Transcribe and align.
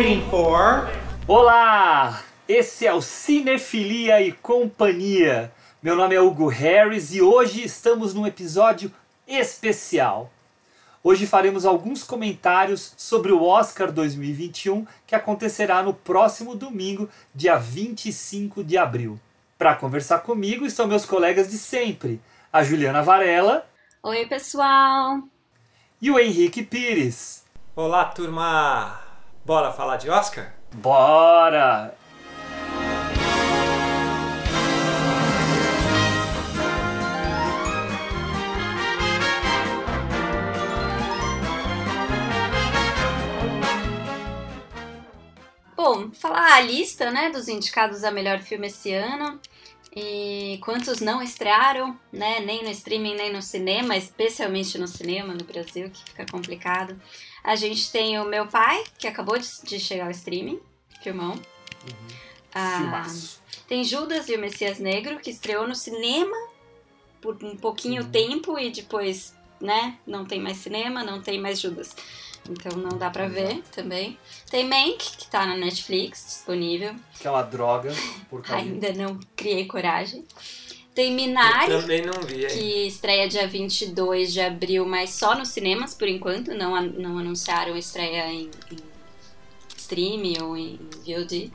waiting 0.00 0.22
for. 0.30 0.88
Olá! 1.28 2.22
Esse 2.48 2.86
é 2.86 2.94
o 2.94 3.02
Cinefilia 3.02 4.18
e 4.22 4.32
Companhia. 4.32 5.52
Meu 5.82 5.94
nome 5.94 6.14
é 6.14 6.20
Hugo 6.20 6.46
Harris 6.46 7.12
e 7.12 7.20
hoje 7.20 7.62
estamos 7.62 8.14
num 8.14 8.26
episódio 8.26 8.90
especial. 9.28 10.32
Hoje 11.04 11.26
faremos 11.26 11.66
alguns 11.66 12.02
comentários 12.02 12.94
sobre 12.96 13.30
o 13.30 13.44
Oscar 13.44 13.92
2021 13.92 14.86
que 15.06 15.14
acontecerá 15.14 15.82
no 15.82 15.92
próximo 15.92 16.54
domingo, 16.54 17.06
dia 17.34 17.58
25 17.58 18.64
de 18.64 18.78
abril. 18.78 19.20
Para 19.58 19.76
conversar 19.76 20.20
comigo 20.20 20.64
estão 20.64 20.86
meus 20.86 21.04
colegas 21.04 21.50
de 21.50 21.58
sempre, 21.58 22.22
a 22.50 22.62
Juliana 22.62 23.02
Varela. 23.02 23.66
Oi, 24.02 24.24
pessoal! 24.24 25.20
E 26.00 26.10
o 26.10 26.18
Henrique 26.18 26.62
Pires. 26.62 27.44
Olá, 27.76 28.06
turma! 28.06 29.09
Bora 29.44 29.72
falar 29.72 29.96
de 29.96 30.10
Oscar? 30.10 30.52
Bora! 30.74 31.94
Bom, 45.74 46.12
falar 46.12 46.56
a 46.56 46.60
lista, 46.60 47.10
né, 47.10 47.30
dos 47.30 47.48
indicados 47.48 48.04
a 48.04 48.10
melhor 48.10 48.40
filme 48.40 48.66
esse 48.66 48.92
ano 48.92 49.40
e 49.96 50.60
quantos 50.62 51.00
não 51.00 51.22
estrearam, 51.22 51.98
né, 52.12 52.40
nem 52.40 52.62
no 52.62 52.70
streaming 52.70 53.16
nem 53.16 53.32
no 53.32 53.40
cinema, 53.40 53.96
especialmente 53.96 54.78
no 54.78 54.86
cinema 54.86 55.32
no 55.32 55.44
Brasil, 55.44 55.90
que 55.90 56.04
fica 56.04 56.26
complicado. 56.30 57.00
A 57.42 57.56
gente 57.56 57.90
tem 57.90 58.18
o 58.18 58.24
Meu 58.24 58.46
Pai, 58.46 58.84
que 58.98 59.06
acabou 59.06 59.38
de 59.38 59.80
chegar 59.80 60.06
ao 60.06 60.10
streaming, 60.10 60.60
filmão. 61.02 61.32
Uhum. 61.32 62.16
Ah, 62.54 63.06
tem 63.68 63.84
Judas 63.84 64.28
e 64.28 64.34
o 64.34 64.38
Messias 64.38 64.78
Negro, 64.78 65.20
que 65.20 65.30
estreou 65.30 65.66
no 65.66 65.74
cinema 65.74 66.36
por 67.20 67.42
um 67.44 67.56
pouquinho 67.56 68.02
uhum. 68.02 68.10
tempo 68.10 68.58
e 68.58 68.70
depois, 68.70 69.34
né, 69.60 69.98
não 70.06 70.24
tem 70.24 70.40
mais 70.40 70.56
cinema, 70.58 71.04
não 71.04 71.20
tem 71.20 71.40
mais 71.40 71.60
Judas. 71.60 71.94
Então 72.48 72.72
não 72.78 72.96
dá 72.96 73.10
pra 73.10 73.28
ver 73.28 73.62
também. 73.70 74.18
Tem 74.50 74.68
Mank, 74.68 75.16
que 75.16 75.28
tá 75.28 75.46
na 75.46 75.56
Netflix, 75.56 76.24
disponível. 76.26 76.94
Que 77.18 77.26
é 77.26 77.30
uma 77.30 77.42
droga. 77.42 77.92
Ainda 78.48 78.92
não 78.94 79.20
criei 79.36 79.66
coragem. 79.66 80.24
Tem 80.94 81.12
Minari, 81.14 81.70
Eu 81.72 81.80
também 81.80 82.02
não 82.02 82.20
vi. 82.22 82.44
hein? 82.44 82.48
que 82.48 82.86
estreia 82.86 83.28
dia 83.28 83.46
22 83.46 84.32
de 84.32 84.40
abril, 84.40 84.84
mas 84.84 85.10
só 85.10 85.34
nos 85.36 85.48
cinemas 85.48 85.94
por 85.94 86.08
enquanto. 86.08 86.52
Não, 86.54 86.80
não 86.82 87.18
anunciaram 87.18 87.76
estreia 87.76 88.26
em, 88.32 88.50
em 88.72 88.76
stream 89.76 90.44
ou 90.46 90.56
em 90.56 90.78
VOD. 91.06 91.52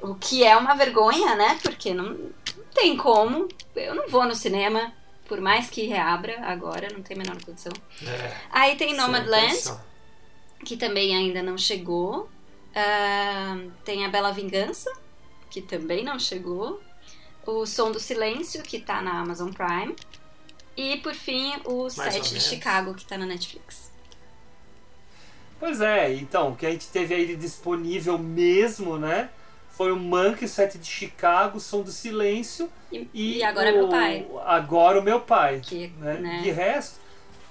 O 0.00 0.14
que 0.14 0.42
é 0.42 0.56
uma 0.56 0.74
vergonha, 0.74 1.34
né? 1.36 1.58
Porque 1.62 1.92
não, 1.94 2.10
não 2.14 2.64
tem 2.74 2.96
como. 2.96 3.46
Eu 3.76 3.94
não 3.94 4.08
vou 4.08 4.24
no 4.26 4.34
cinema, 4.34 4.92
por 5.28 5.40
mais 5.40 5.68
que 5.70 5.86
reabra 5.86 6.40
agora, 6.42 6.88
não 6.92 7.02
tem 7.02 7.16
a 7.16 7.20
menor 7.20 7.36
condição. 7.44 7.72
É, 8.06 8.36
Aí 8.50 8.76
tem 8.76 8.94
Nomadland, 8.96 9.54
que 10.64 10.76
também 10.76 11.14
ainda 11.14 11.42
não 11.42 11.56
chegou. 11.56 12.28
Ah, 12.74 13.58
tem 13.84 14.04
a 14.04 14.08
Bela 14.08 14.32
Vingança, 14.32 14.90
que 15.50 15.60
também 15.60 16.02
não 16.02 16.18
chegou. 16.18 16.80
O 17.46 17.66
Som 17.66 17.90
do 17.90 17.98
Silêncio, 18.00 18.62
que 18.62 18.80
tá 18.80 19.00
na 19.02 19.20
Amazon 19.20 19.50
Prime. 19.50 19.94
E, 20.76 20.96
por 20.98 21.14
fim, 21.14 21.52
o 21.64 21.72
ou 21.74 21.90
Sete 21.90 22.34
de. 22.34 22.40
Chicago, 22.40 22.94
que 22.94 23.04
tá 23.04 23.18
na 23.18 23.26
Netflix. 23.26 23.90
Pois 25.60 25.80
é, 25.80 26.12
então, 26.14 26.50
o 26.50 26.56
que 26.56 26.66
a 26.66 26.70
gente 26.70 26.88
teve 26.88 27.14
aí 27.14 27.36
disponível 27.36 28.18
mesmo, 28.18 28.98
né? 28.98 29.28
Foi 29.70 29.92
o 29.92 29.96
Monkey, 29.96 30.44
o 30.44 30.48
Sete 30.48 30.76
de 30.78 30.86
Chicago, 30.86 31.60
Som 31.60 31.82
do 31.82 31.90
Silêncio 31.92 32.68
E, 32.90 33.08
e, 33.14 33.36
e 33.38 33.44
agora 33.44 33.70
o, 33.70 33.74
meu 33.74 33.88
pai. 33.88 34.26
Agora 34.44 35.00
o 35.00 35.02
meu 35.02 35.20
pai. 35.20 35.60
Que, 35.60 35.88
Né? 35.98 36.14
né? 36.14 36.40
De 36.42 36.50
resto, 36.50 37.00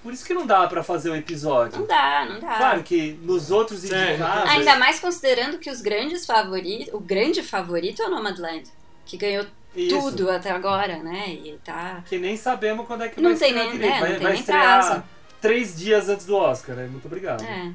por 0.04 0.12
isso 0.14 0.26
que 0.26 0.34
não 0.34 0.46
dá 0.46 0.68
pra 0.68 0.84
fazer 0.84 1.10
um 1.10 1.14
Não 1.14 1.20
episódio. 1.20 1.86
dá, 1.88 2.26
não 2.26 2.40
dá. 2.40 2.58
Claro 2.58 2.84
que 2.84 3.14
nos 3.24 3.50
outros 3.50 3.84
indicados. 3.86 4.50
Ainda 4.52 4.76
mais 4.78 5.00
considerando 5.00 5.58
que 5.58 5.70
os 5.70 5.82
grandes 5.82 6.26
favoritos. 6.26 6.94
O 6.94 7.00
grande 7.00 7.42
favorito 7.42 8.02
é 8.02 8.08
o 8.08 8.10
Nomadland, 8.10 8.70
que 9.06 9.16
ganhou 9.18 9.46
isso, 9.76 9.96
tudo 10.12 10.30
até 10.30 10.52
agora, 10.52 10.98
né? 10.98 11.30
E 11.30 11.60
tá. 11.64 12.04
Que 12.08 12.18
nem 12.18 12.36
sabemos 12.36 12.86
quando 12.88 13.04
é 13.04 13.10
que 13.10 13.22
Não 13.22 13.32
vai 13.32 13.40
tem 13.40 13.50
estrear 13.50 13.70
nem- 13.70 13.80
né, 13.80 14.00
vai 14.00 14.10
não 14.10 14.16
tem 14.18 14.24
vai 14.24 14.34
nem 14.34 14.44
prazo. 14.44 15.04
três 15.40 15.78
dias 15.78 16.10
antes 16.10 16.26
do 16.26 16.36
Oscar, 16.36 16.76
né? 16.76 16.88
Muito 16.88 17.06
obrigado. 17.06 17.44
É. 17.44 17.72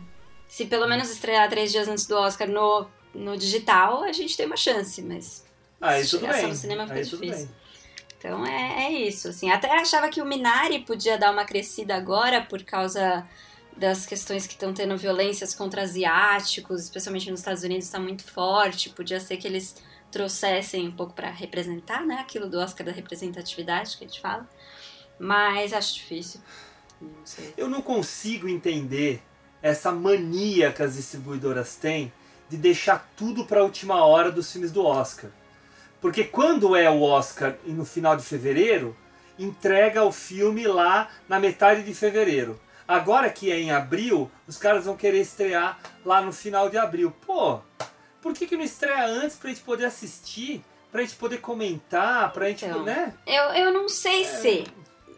Se 0.49 0.67
pelo 0.67 0.87
menos 0.89 1.11
estrear 1.11 1.49
três 1.49 1.73
dias 1.73 1.89
antes 1.89 2.07
do 2.07 2.17
Oscar 2.17 2.49
no, 2.49 2.87
no 3.15 3.37
digital, 3.37 4.03
a 4.05 4.13
gente 4.13 4.37
tem 4.37 4.47
uma 4.47 4.57
chance, 4.57 5.01
mas. 5.03 5.45
Aí 5.81 6.05
se 6.05 6.11
tudo 6.11 6.27
bem. 6.29 6.47
no 6.47 6.55
cinema 6.55 6.87
fica 6.87 6.99
Aí 6.99 7.05
tudo 7.07 7.21
difícil. 7.23 7.47
bem. 7.47 7.55
Então 8.19 8.47
é, 8.47 8.87
é 8.87 8.93
isso, 8.93 9.29
assim. 9.29 9.51
Até 9.51 9.71
achava 9.79 10.09
que 10.09 10.21
o 10.23 10.25
Minari 10.27 10.81
podia 10.81 11.19
dar 11.19 11.31
uma 11.31 11.45
crescida 11.45 11.95
agora 11.95 12.41
por 12.43 12.63
causa 12.63 13.27
das 13.77 14.07
questões 14.07 14.47
que 14.47 14.55
estão 14.55 14.73
tendo 14.73 14.97
violências 14.97 15.55
contra 15.55 15.83
asiáticos, 15.83 16.83
especialmente 16.83 17.31
nos 17.31 17.41
Estados 17.41 17.63
Unidos, 17.63 17.85
está 17.85 17.99
muito 18.01 18.25
forte. 18.25 18.89
Podia 18.91 19.21
ser 19.21 19.37
que 19.37 19.47
eles 19.47 19.77
trouxessem 20.17 20.89
um 20.89 20.93
pouco 20.93 21.13
para 21.13 21.29
representar, 21.29 22.01
né? 22.07 22.17
Aquilo 22.21 22.49
do 22.49 22.59
Oscar 22.59 22.87
da 22.87 22.93
representatividade 22.93 23.99
que 23.99 24.05
a 24.05 24.09
gente 24.09 24.19
fala. 24.19 24.49
Mas 25.19 25.75
acho 25.75 25.95
difícil. 25.97 26.41
Não. 26.99 27.11
Eu 27.55 27.69
não 27.69 27.83
consigo 27.83 28.49
entender 28.49 29.23
essa 29.61 29.93
mania 29.93 30.73
que 30.73 30.83
as 30.83 30.97
distribuidoras 30.97 31.77
têm 31.77 32.11
de 32.49 32.57
deixar 32.57 33.13
tudo 33.15 33.45
para 33.45 33.61
a 33.61 33.63
última 33.63 34.07
hora 34.07 34.33
dos 34.33 34.51
filmes 34.51 34.73
do 34.73 34.87
Oscar. 34.87 35.31
Porque 36.01 36.25
quando 36.25 36.75
é 36.75 36.89
o 36.89 37.03
Oscar 37.03 37.55
no 37.67 37.85
final 37.85 38.17
de 38.17 38.23
fevereiro, 38.23 38.97
entrega 39.39 40.03
o 40.03 40.13
filme 40.13 40.67
lá 40.67 41.11
na 41.29 41.39
metade 41.39 41.83
de 41.83 41.93
fevereiro. 41.95 42.59
Agora 42.89 43.29
que 43.29 43.53
é 43.53 43.61
em 43.61 43.71
abril, 43.71 44.31
os 44.47 44.57
caras 44.57 44.87
vão 44.87 44.97
querer 44.97 45.21
estrear 45.21 45.79
lá 46.07 46.23
no 46.23 46.33
final 46.33 46.71
de 46.71 46.79
abril. 46.79 47.13
Pô, 47.27 47.61
por 48.27 48.35
que, 48.35 48.47
que 48.47 48.57
não 48.57 48.65
estreia 48.65 49.07
antes 49.07 49.37
pra 49.37 49.51
gente 49.51 49.63
poder 49.63 49.85
assistir? 49.85 50.65
Pra 50.91 51.03
gente 51.03 51.15
poder 51.15 51.39
comentar, 51.41 52.33
pra 52.33 52.49
gente, 52.49 52.65
Então. 52.65 52.83
né? 52.83 53.15
Eu, 53.27 53.45
eu 53.53 53.73
não 53.73 53.89
sei 53.89 54.25
se. 54.25 54.65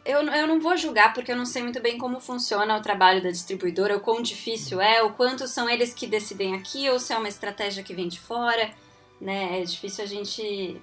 Eu, 0.04 0.22
eu 0.22 0.46
não 0.46 0.60
vou 0.60 0.76
julgar 0.76 1.12
porque 1.14 1.30
eu 1.32 1.36
não 1.36 1.46
sei 1.46 1.62
muito 1.62 1.80
bem 1.80 1.96
como 1.98 2.20
funciona 2.20 2.76
o 2.76 2.82
trabalho 2.82 3.22
da 3.22 3.30
distribuidora, 3.30 3.96
o 3.96 4.00
quão 4.00 4.20
difícil 4.22 4.80
é, 4.80 5.02
o 5.02 5.12
quanto 5.12 5.46
são 5.46 5.68
eles 5.68 5.92
que 5.94 6.06
decidem 6.06 6.54
aqui 6.54 6.88
ou 6.90 6.98
se 6.98 7.12
é 7.12 7.16
uma 7.18 7.28
estratégia 7.28 7.82
que 7.82 7.94
vem 7.94 8.08
de 8.08 8.18
fora, 8.18 8.70
né? 9.20 9.60
É 9.60 9.64
difícil 9.64 10.04
a 10.04 10.06
gente 10.06 10.80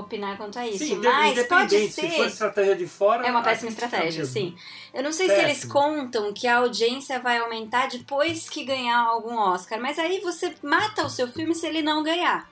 opinar 0.00 0.36
quanto 0.36 0.58
a 0.58 0.66
isso. 0.66 0.84
Sim, 0.84 0.96
Mas 0.96 1.46
pode 1.46 1.74
independente, 1.76 1.92
se 1.92 2.00
for 2.02 2.22
ser. 2.24 2.26
estratégia 2.26 2.76
de 2.76 2.86
fora... 2.86 3.26
É 3.26 3.30
uma 3.30 3.42
péssima 3.42 3.70
estratégia, 3.70 4.24
sim. 4.24 4.56
Eu 4.94 5.02
não 5.02 5.12
sei 5.12 5.26
se 5.26 5.32
eles 5.34 5.46
Péssimo. 5.58 5.72
contam 5.72 6.32
que 6.32 6.46
a 6.46 6.58
audiência 6.58 7.18
vai 7.20 7.38
aumentar 7.38 7.88
depois 7.88 8.48
que 8.48 8.64
ganhar 8.64 8.98
algum 8.98 9.36
Oscar, 9.36 9.80
mas 9.80 9.98
aí 9.98 10.20
você 10.20 10.54
mata 10.62 11.04
o 11.04 11.10
seu 11.10 11.28
filme 11.28 11.54
se 11.54 11.66
ele 11.66 11.82
não 11.82 12.02
ganhar, 12.02 12.50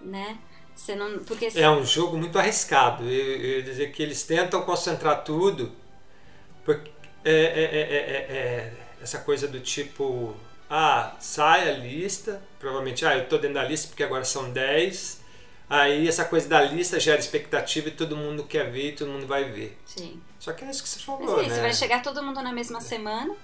né? 0.00 0.38
Você 0.74 0.94
não, 0.96 1.18
porque 1.20 1.48
É 1.54 1.68
um 1.70 1.84
jogo 1.84 2.16
muito 2.16 2.38
arriscado. 2.38 3.04
Eu, 3.04 3.10
eu 3.36 3.50
ia 3.58 3.62
dizer 3.62 3.92
que 3.92 4.02
eles 4.02 4.22
tentam 4.24 4.62
concentrar 4.62 5.22
tudo. 5.22 5.70
Porque 6.64 6.90
é, 7.24 7.32
é- 7.32 7.34
é- 7.34 7.80
é- 7.80 8.26
é- 8.32 8.36
é 8.36 8.72
essa 9.02 9.18
coisa 9.18 9.46
do 9.46 9.60
tipo: 9.60 10.34
ah, 10.70 11.14
sai 11.20 11.68
a 11.68 11.72
lista. 11.74 12.42
Provavelmente, 12.58 13.04
ah, 13.04 13.16
eu 13.16 13.28
tô 13.28 13.36
dentro 13.36 13.54
da 13.54 13.64
lista 13.64 13.88
porque 13.88 14.02
agora 14.02 14.24
são 14.24 14.50
10. 14.50 15.20
Aí 15.74 16.06
essa 16.06 16.26
coisa 16.26 16.46
da 16.48 16.60
lista 16.60 17.00
gera 17.00 17.18
expectativa 17.18 17.88
e 17.88 17.92
todo 17.92 18.14
mundo 18.14 18.44
quer 18.44 18.70
ver 18.70 18.88
e 18.88 18.92
todo 18.92 19.10
mundo 19.10 19.26
vai 19.26 19.44
ver. 19.50 19.78
Sim. 19.86 20.20
Só 20.38 20.52
que 20.52 20.64
é 20.66 20.70
isso 20.70 20.82
que 20.82 20.88
você 20.90 20.96
Mas 20.98 21.04
falou, 21.06 21.40
é 21.40 21.46
isso, 21.46 21.54
né? 21.56 21.62
vai 21.62 21.72
chegar 21.72 22.02
todo 22.02 22.22
mundo 22.22 22.42
na 22.42 22.52
mesma 22.52 22.78
semana. 22.80 23.34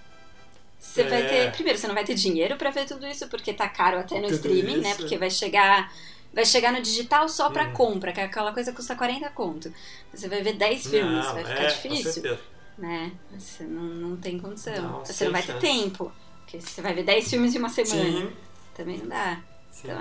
Você 0.78 1.04
vai 1.04 1.22
É. 1.22 1.28
ter. 1.46 1.52
Primeiro, 1.52 1.78
você 1.78 1.86
não 1.86 1.94
vai 1.94 2.04
ter 2.04 2.14
dinheiro 2.14 2.56
pra 2.56 2.70
ver 2.70 2.84
tudo 2.86 3.06
isso, 3.06 3.28
porque 3.28 3.54
tá 3.54 3.66
caro 3.68 3.98
até 3.98 4.16
no 4.16 4.26
Tudo 4.28 4.34
streaming, 4.34 4.76
né? 4.76 4.90
isso. 4.90 4.98
Porque 4.98 5.16
vai 5.16 5.30
chegar. 5.30 5.90
Vai 6.34 6.44
chegar 6.44 6.70
no 6.72 6.82
digital 6.82 7.26
só 7.30 7.48
pra 7.48 7.68
Hum. 7.68 7.72
compra, 7.72 8.12
que 8.12 8.20
é 8.20 8.24
aquela 8.24 8.52
coisa 8.52 8.72
custa 8.74 8.94
40 8.94 9.30
conto. 9.30 9.72
Você 10.12 10.28
vai 10.28 10.42
ver 10.42 10.52
10 10.52 10.86
filmes, 10.86 11.24
Não, 11.24 11.34
vai 11.34 11.44
ficar 11.44 11.62
é, 11.62 11.66
difícil. 11.68 12.38
né? 12.76 13.10
Você 13.38 13.64
não, 13.64 13.82
não 13.82 14.16
tem 14.18 14.38
condição. 14.38 14.74
Não, 14.82 15.04
você 15.04 15.24
não 15.24 15.32
vai 15.32 15.42
chance. 15.42 15.58
ter 15.60 15.66
tempo. 15.66 16.12
Porque 16.42 16.60
você 16.60 16.82
vai 16.82 16.92
ver 16.92 17.04
10 17.04 17.28
filmes 17.30 17.54
em 17.54 17.58
uma 17.58 17.70
semana. 17.70 18.02
Sim, 18.20 18.32
Também 18.74 18.98
não 18.98 19.08
dá. 19.08 19.40
sim. 19.72 19.88
Então 19.88 20.00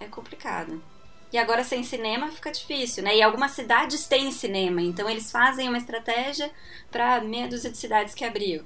é, 0.00 0.04
é 0.04 0.08
complicado. 0.08 0.80
E 1.36 1.38
agora 1.38 1.62
sem 1.62 1.82
cinema 1.82 2.28
fica 2.32 2.50
difícil, 2.50 3.04
né? 3.04 3.14
E 3.14 3.22
algumas 3.22 3.50
cidades 3.50 4.06
têm 4.06 4.32
cinema, 4.32 4.80
então 4.80 5.06
eles 5.06 5.30
fazem 5.30 5.68
uma 5.68 5.76
estratégia 5.76 6.50
pra 6.90 7.20
meia 7.20 7.46
dúzia 7.46 7.70
de 7.70 7.76
cidades 7.76 8.14
que 8.14 8.24
abriu. 8.24 8.62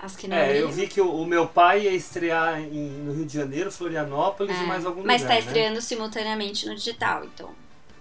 As 0.00 0.16
que 0.16 0.26
não 0.26 0.36
É, 0.36 0.46
abriram. 0.46 0.60
eu 0.68 0.72
vi 0.72 0.88
que 0.88 1.00
o, 1.00 1.08
o 1.08 1.24
meu 1.24 1.46
pai 1.46 1.82
ia 1.82 1.92
estrear 1.92 2.60
em- 2.60 2.90
no 3.04 3.12
Rio 3.12 3.24
de 3.24 3.32
Janeiro, 3.32 3.70
Florianópolis 3.70 4.58
É, 4.58 4.64
e 4.64 4.66
mais 4.66 4.84
algum 4.84 5.04
Mas 5.04 5.22
lugar. 5.22 5.36
tá 5.36 5.40
né? 5.40 5.46
estreando 5.46 5.80
simultaneamente 5.80 6.66
no 6.66 6.74
digital, 6.74 7.24
então. 7.24 7.50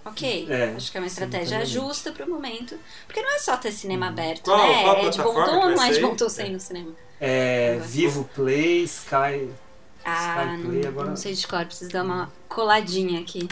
Ok. 0.04 0.48
É, 0.50 0.74
Acho 0.76 0.90
que 0.92 0.98
é 0.98 1.00
uma 1.00 1.06
estratégia 1.06 1.64
justa 1.64 2.12
pro 2.12 2.28
momento. 2.28 2.76
Porque 3.06 3.22
não 3.22 3.36
é 3.36 3.38
só 3.38 3.56
ter 3.56 3.72
cinema 3.72 4.08
aberto, 4.08 4.46
Qual- 4.46 4.58
né? 4.68 4.82
qual 4.82 4.98
é 4.98 5.10
de 5.12 5.18
bom 5.20 5.34
tom, 5.36 5.62
vai 5.62 5.76
não 5.76 5.84
é 5.84 5.92
de 5.92 6.02
bom 6.02 6.16
tom 6.16 6.28
sem 6.28 6.52
no 6.52 6.60
cinema. 6.60 6.92
É, 7.20 7.74
Agora. 7.76 7.88
Vivo 7.88 8.28
Play, 8.34 8.82
Sky. 8.86 9.48
Ah, 10.04 10.56
Sky 10.56 10.64
Play 10.66 10.82
não, 10.82 10.90
agora- 10.90 11.10
não 11.10 11.16
sei 11.16 11.34
de 11.36 11.46
cor, 11.48 11.64
preciso 11.68 11.92
dar 11.92 12.04
uma 12.04 12.34
coladinha 12.50 13.20
aqui. 13.22 13.48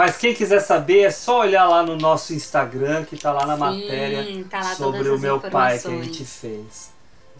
Mas 0.00 0.16
quem 0.16 0.32
quiser 0.32 0.60
saber 0.60 1.00
é 1.00 1.10
só 1.10 1.40
olhar 1.40 1.68
lá 1.68 1.82
no 1.82 1.94
nosso 1.94 2.32
Instagram, 2.32 3.04
que 3.04 3.18
tá 3.18 3.30
lá 3.32 3.44
na 3.44 3.52
Sim, 3.52 3.60
matéria 3.60 4.44
tá 4.48 4.62
lá 4.62 4.74
sobre 4.74 5.10
o 5.10 5.18
meu 5.18 5.38
pai 5.38 5.78
que 5.78 5.88
a 5.88 6.02
gente 6.02 6.24
fez. 6.24 6.90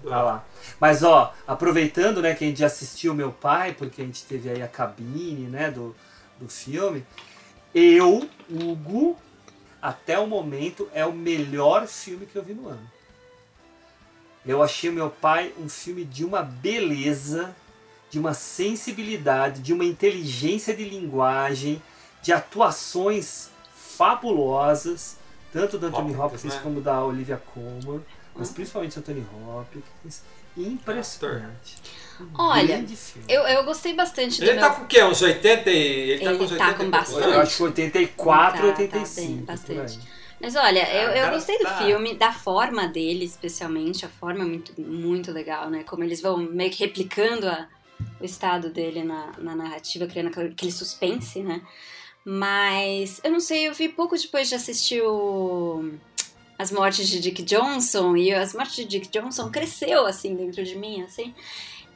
Tá 0.07 0.23
lá. 0.23 0.45
Mas 0.79 1.03
ó, 1.03 1.33
aproveitando, 1.49 2.21
né, 2.21 2.35
que 2.35 2.45
a 2.45 2.47
gente 2.47 2.63
assistiu 2.63 3.13
o 3.13 3.15
meu 3.15 3.33
pai, 3.33 3.73
porque 3.73 4.03
a 4.03 4.05
gente 4.05 4.25
teve 4.25 4.51
aí 4.51 4.61
a 4.61 4.69
cabine, 4.69 5.49
né, 5.49 5.71
do, 5.71 5.97
do 6.39 6.51
filme. 6.51 7.03
Eu, 7.75 8.29
Hugo, 8.51 9.17
até 9.81 10.19
o 10.19 10.27
momento 10.27 10.87
é 10.93 11.07
o 11.07 11.15
melhor 11.15 11.87
filme 11.87 12.27
que 12.27 12.37
eu 12.37 12.43
vi 12.43 12.53
no 12.53 12.69
ano. 12.69 12.91
Eu 14.45 14.63
achei 14.63 14.91
o 14.91 14.93
meu 14.93 15.09
pai 15.09 15.51
um 15.59 15.67
filme 15.67 16.05
de 16.05 16.27
uma 16.27 16.43
beleza, 16.43 17.57
de 18.11 18.19
uma 18.19 18.35
sensibilidade, 18.35 19.63
de 19.63 19.73
uma 19.73 19.87
inteligência 19.87 20.77
de 20.77 20.85
linguagem, 20.85 21.81
de 22.23 22.33
atuações 22.33 23.51
fabulosas, 23.75 25.17
tanto 25.53 25.79
do 25.79 25.87
Anthony 25.87 26.15
Hopkins, 26.15 26.21
Hopkins 26.45 26.55
né? 26.55 26.61
como 26.63 26.81
da 26.81 27.03
Olivia 27.05 27.41
Colman, 27.55 28.01
mas 28.35 28.51
principalmente 28.51 28.95
do 28.95 29.01
Anthony 29.01 29.27
Hopkins. 29.47 30.23
Impressionante. 30.57 31.77
Um 32.21 32.27
Olha. 32.35 32.85
Eu, 33.29 33.43
eu 33.43 33.65
gostei 33.65 33.95
bastante 33.95 34.39
do 34.41 34.45
Ele 34.45 34.53
meu... 34.55 34.61
tá 34.61 34.75
com 34.75 34.83
o 34.83 34.87
quê? 34.87 35.03
Uns 35.05 35.23
80 35.23 35.71
e... 35.71 35.75
Ele 35.75 36.25
tá 36.25 36.31
Ele 36.31 36.39
com 36.39 36.45
uns 36.45 36.51
tá 36.51 36.65
80 36.67 36.75
com 36.75 36.83
e 36.85 36.89
bastante. 36.89 37.29
Eu 37.29 37.41
acho 37.41 37.57
que 37.57 37.63
84 37.63 38.61
Tá, 38.61 38.61
tá, 38.61 38.67
85. 38.83 39.15
bem, 39.21 39.37
por 39.39 39.47
bastante. 39.47 40.01
Mas 40.41 40.57
olha, 40.57 40.91
eu, 40.93 41.11
eu 41.11 41.15
cara, 41.23 41.35
gostei 41.35 41.59
do 41.59 41.65
tá. 41.65 41.79
filme, 41.79 42.15
da 42.15 42.33
forma 42.33 42.89
dele, 42.89 43.25
especialmente. 43.25 44.05
A 44.05 44.09
forma 44.09 44.41
é 44.43 44.47
muito, 44.47 44.79
muito 44.81 45.31
legal, 45.33 45.69
né? 45.71 45.85
Como 45.85 46.03
eles 46.03 46.21
vão 46.21 46.37
meio 46.39 46.71
que 46.71 46.83
replicando 46.85 47.47
a- 47.47 47.69
o 48.19 48.25
estado 48.25 48.71
dele 48.71 49.05
na, 49.05 49.33
na 49.39 49.55
narrativa, 49.55 50.07
criando 50.07 50.29
aquele 50.29 50.73
suspense, 50.73 51.43
né? 51.43 51.61
Mas 52.25 53.21
eu 53.25 53.31
não 53.31 53.41
sei, 53.41 53.69
eu 53.69 53.75
vi 53.75 53.89
pouco 53.89 54.17
depois 54.17 54.49
de 54.49 54.55
assistir 54.55 55.03
o- 55.03 55.93
as 56.59 56.71
mortes 56.71 57.09
de 57.09 57.19
Dick 57.21 57.43
Johnson 57.43 58.15
e 58.17 58.33
as 58.33 58.53
mortes 58.55 58.77
de 58.77 58.85
Dick 58.85 59.09
Johnson 59.09 59.51
cresceu 59.51 60.07
assim 60.07 60.35
dentro 60.35 60.63
de 60.63 60.77
mim, 60.77 61.03
assim. 61.03 61.35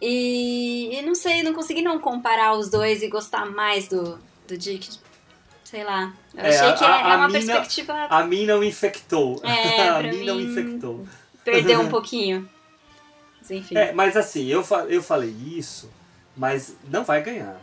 E, 0.01 0.91
e 0.93 1.03
não 1.03 1.15
sei, 1.15 1.43
não 1.43 1.53
consegui 1.55 1.83
não 1.83 1.99
comparar 1.99 2.55
os 2.57 2.69
dois 2.71 3.03
e 3.03 3.09
gostar 3.09 3.47
mais 3.47 3.89
do, 3.89 4.19
do 4.49 4.57
Dick. 4.57 4.99
Sei 5.63 5.85
lá. 5.85 6.13
Eu 6.35 6.41
É, 6.45 6.49
achei 6.59 6.73
que 6.79 6.85
é, 6.85 6.87
a- 6.87 7.01
é 7.09 7.13
a 7.13 7.17
uma 7.17 7.31
perspectiva 7.31 7.93
A 8.09 8.25
mim 8.25 8.45
não 8.47 8.63
infectou. 8.65 9.41
É, 9.43 9.89
a 9.89 9.99
pra 10.01 10.13
mim 10.13 10.25
não 10.25 10.37
mim- 10.37 10.45
infectou. 10.45 11.07
perdeu 11.45 11.81
um 11.81 11.89
pouquinho. 11.91 12.49
Mas 13.41 13.51
enfim. 13.51 13.77
É, 13.77 13.93
mas 13.93 14.17
assim, 14.17 14.47
eu, 14.47 14.65
eu 14.89 15.03
falei 15.03 15.31
isso, 15.31 15.91
mas 16.37 16.77
não 16.89 17.05
vai 17.05 17.23
ganhar. 17.23 17.61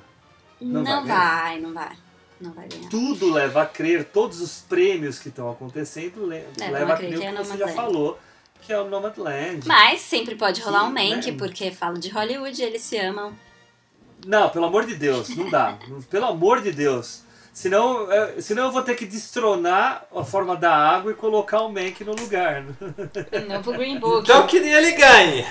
não 0.60 0.84
não 0.84 1.06
vai 1.06 1.18
vai, 1.18 1.60
não 1.60 1.74
vai. 1.74 1.96
Não 2.42 2.52
vai 2.52 2.68
ganhar. 2.68 2.90
Tudo 2.90 3.32
leva 3.32 3.62
a 3.62 3.66
crer, 3.66 4.06
todos 4.06 4.42
os 4.42 4.60
prêmios 4.68 5.20
que 5.20 5.30
estão 5.30 5.50
acontecendo 5.52 6.26
le- 6.26 6.44
Levam 6.58 6.74
leva 6.74 6.92
a 6.92 6.96
a 6.96 6.98
crer 6.98 7.10
crer 7.10 7.18
o 7.18 7.22
que 7.22 7.28
é 7.28 7.32
que 7.34 7.44
você 7.48 7.58
já 7.58 7.68
falou, 7.70 8.20
que 8.62 8.74
é 8.74 8.80
o 8.80 8.90
Nomadland. 8.90 9.68
Mas 9.68 10.02
sempre 10.02 10.36
pode 10.36 10.62
rolar 10.62 10.84
um 10.86 10.88
Sim, 10.88 10.94
Mank, 11.16 11.32
né? 11.32 11.38
porque 11.38 11.70
fala 11.72 11.98
de 12.00 12.10
Hollywood, 12.10 12.62
eles 12.62 12.82
se 12.82 12.98
amam. 12.98 13.34
Não, 14.26 14.50
pelo 14.50 14.66
amor 14.66 14.86
de 14.86 14.96
Deus, 14.96 15.30
não 15.36 15.50
dá. 15.50 15.78
pelo 16.10 16.26
amor 16.28 16.62
de 16.62 16.72
Deus. 16.72 17.22
Senão, 17.54 18.10
é, 18.10 18.40
senão 18.40 18.68
eu 18.68 18.72
vou 18.72 18.82
ter 18.82 18.96
que 18.96 19.06
destronar 19.06 20.06
a 20.16 20.24
forma 20.24 20.56
da 20.56 20.74
água 20.74 21.12
e 21.12 21.16
colocar 21.16 21.62
o 21.64 21.70
Mank 21.70 22.02
no 22.06 22.14
lugar. 22.16 22.64
Novo 23.50 23.74
Green 23.74 23.98
Book. 24.00 24.22
Então 24.24 24.48
que 24.48 24.60
nem 24.62 24.72
ele 24.72 24.92
ganhe. 24.94 25.46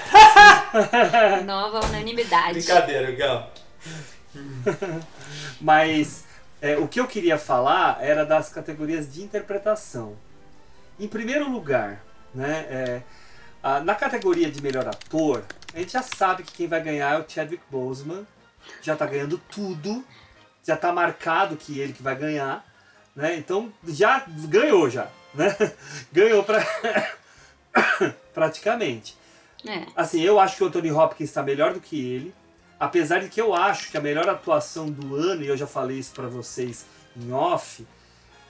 Nova 1.44 1.84
unanimidade. 1.86 2.54
Brincadeira, 2.54 3.12
Gal. 3.12 3.52
Mas 5.60 6.24
é, 6.60 6.76
o 6.76 6.86
que 6.88 7.00
eu 7.00 7.06
queria 7.06 7.38
falar 7.38 7.98
era 8.02 8.24
das 8.24 8.50
categorias 8.50 9.12
de 9.12 9.22
interpretação. 9.22 10.16
Em 10.98 11.08
primeiro 11.08 11.48
lugar, 11.50 12.02
né, 12.34 12.66
é, 12.70 13.02
a- 13.62 13.80
na 13.80 13.94
categoria 13.94 14.50
de 14.50 14.60
melhor 14.62 14.86
ator, 14.86 15.44
a 15.74 15.78
gente 15.78 15.92
já 15.92 16.02
sabe 16.02 16.42
que 16.42 16.52
quem 16.52 16.68
vai 16.68 16.82
ganhar 16.82 17.14
é 17.14 17.18
o 17.18 17.28
Chadwick 17.28 17.62
Boseman. 17.70 18.26
Já 18.82 18.94
tá 18.96 19.06
ganhando 19.06 19.38
tudo. 19.50 20.04
Já 20.62 20.76
tá 20.76 20.92
marcado 20.92 21.56
que 21.56 21.78
ele 21.80 21.92
que 21.92 22.02
vai 22.02 22.14
ganhar. 22.14 22.64
Né? 23.16 23.36
Então 23.36 23.72
já 23.86 24.22
ganhou 24.26 24.88
já. 24.90 25.08
Né? 25.34 25.56
Ganhou 26.12 26.42
pra... 26.44 26.60
praticamente. 28.34 29.16
É. 29.66 29.86
Assim, 29.94 30.20
eu 30.22 30.38
acho 30.40 30.56
que 30.56 30.64
o 30.64 30.66
Anthony 30.66 30.90
Hopkins 30.90 31.28
está 31.30 31.42
melhor 31.42 31.72
do 31.72 31.80
que 31.80 31.98
ele. 32.14 32.34
Apesar 32.80 33.18
de 33.20 33.28
que 33.28 33.38
eu 33.40 33.54
acho 33.54 33.90
que 33.90 33.98
a 33.98 34.00
melhor 34.00 34.26
atuação 34.28 34.90
do 34.90 35.14
ano, 35.14 35.42
e 35.44 35.48
eu 35.48 35.56
já 35.56 35.66
falei 35.66 35.98
isso 35.98 36.12
pra 36.14 36.26
vocês 36.28 36.86
em 37.14 37.30
off, 37.30 37.86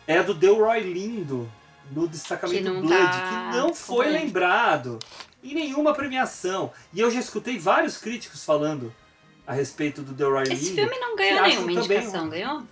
é 0.07 0.19
a 0.19 0.23
do 0.23 0.33
Delroy 0.33 0.81
Lindo 0.81 1.51
no 1.91 2.07
Destacamento 2.07 2.63
Que 2.63 2.71
Blood, 2.81 2.89
tá 2.95 3.51
que 3.51 3.57
não 3.57 3.75
foi 3.75 3.97
concorrendo. 4.07 4.25
lembrado 4.25 4.99
em 5.43 5.55
nenhuma 5.55 5.93
premiação. 5.93 6.73
E 6.93 7.01
eu 7.01 7.11
já 7.11 7.19
escutei 7.19 7.59
vários 7.59 7.97
críticos 7.99 8.45
falando 8.45 8.95
a 9.45 9.53
respeito 9.53 10.01
do 10.03 10.13
Delroy 10.13 10.45
Esse 10.45 10.55
Lindo. 10.55 10.75
filme 10.77 10.99
não 11.01 11.17
ganhou 11.17 11.43
nenhuma 11.43 11.73
indicação, 11.73 12.29
ganhou? 12.29 12.63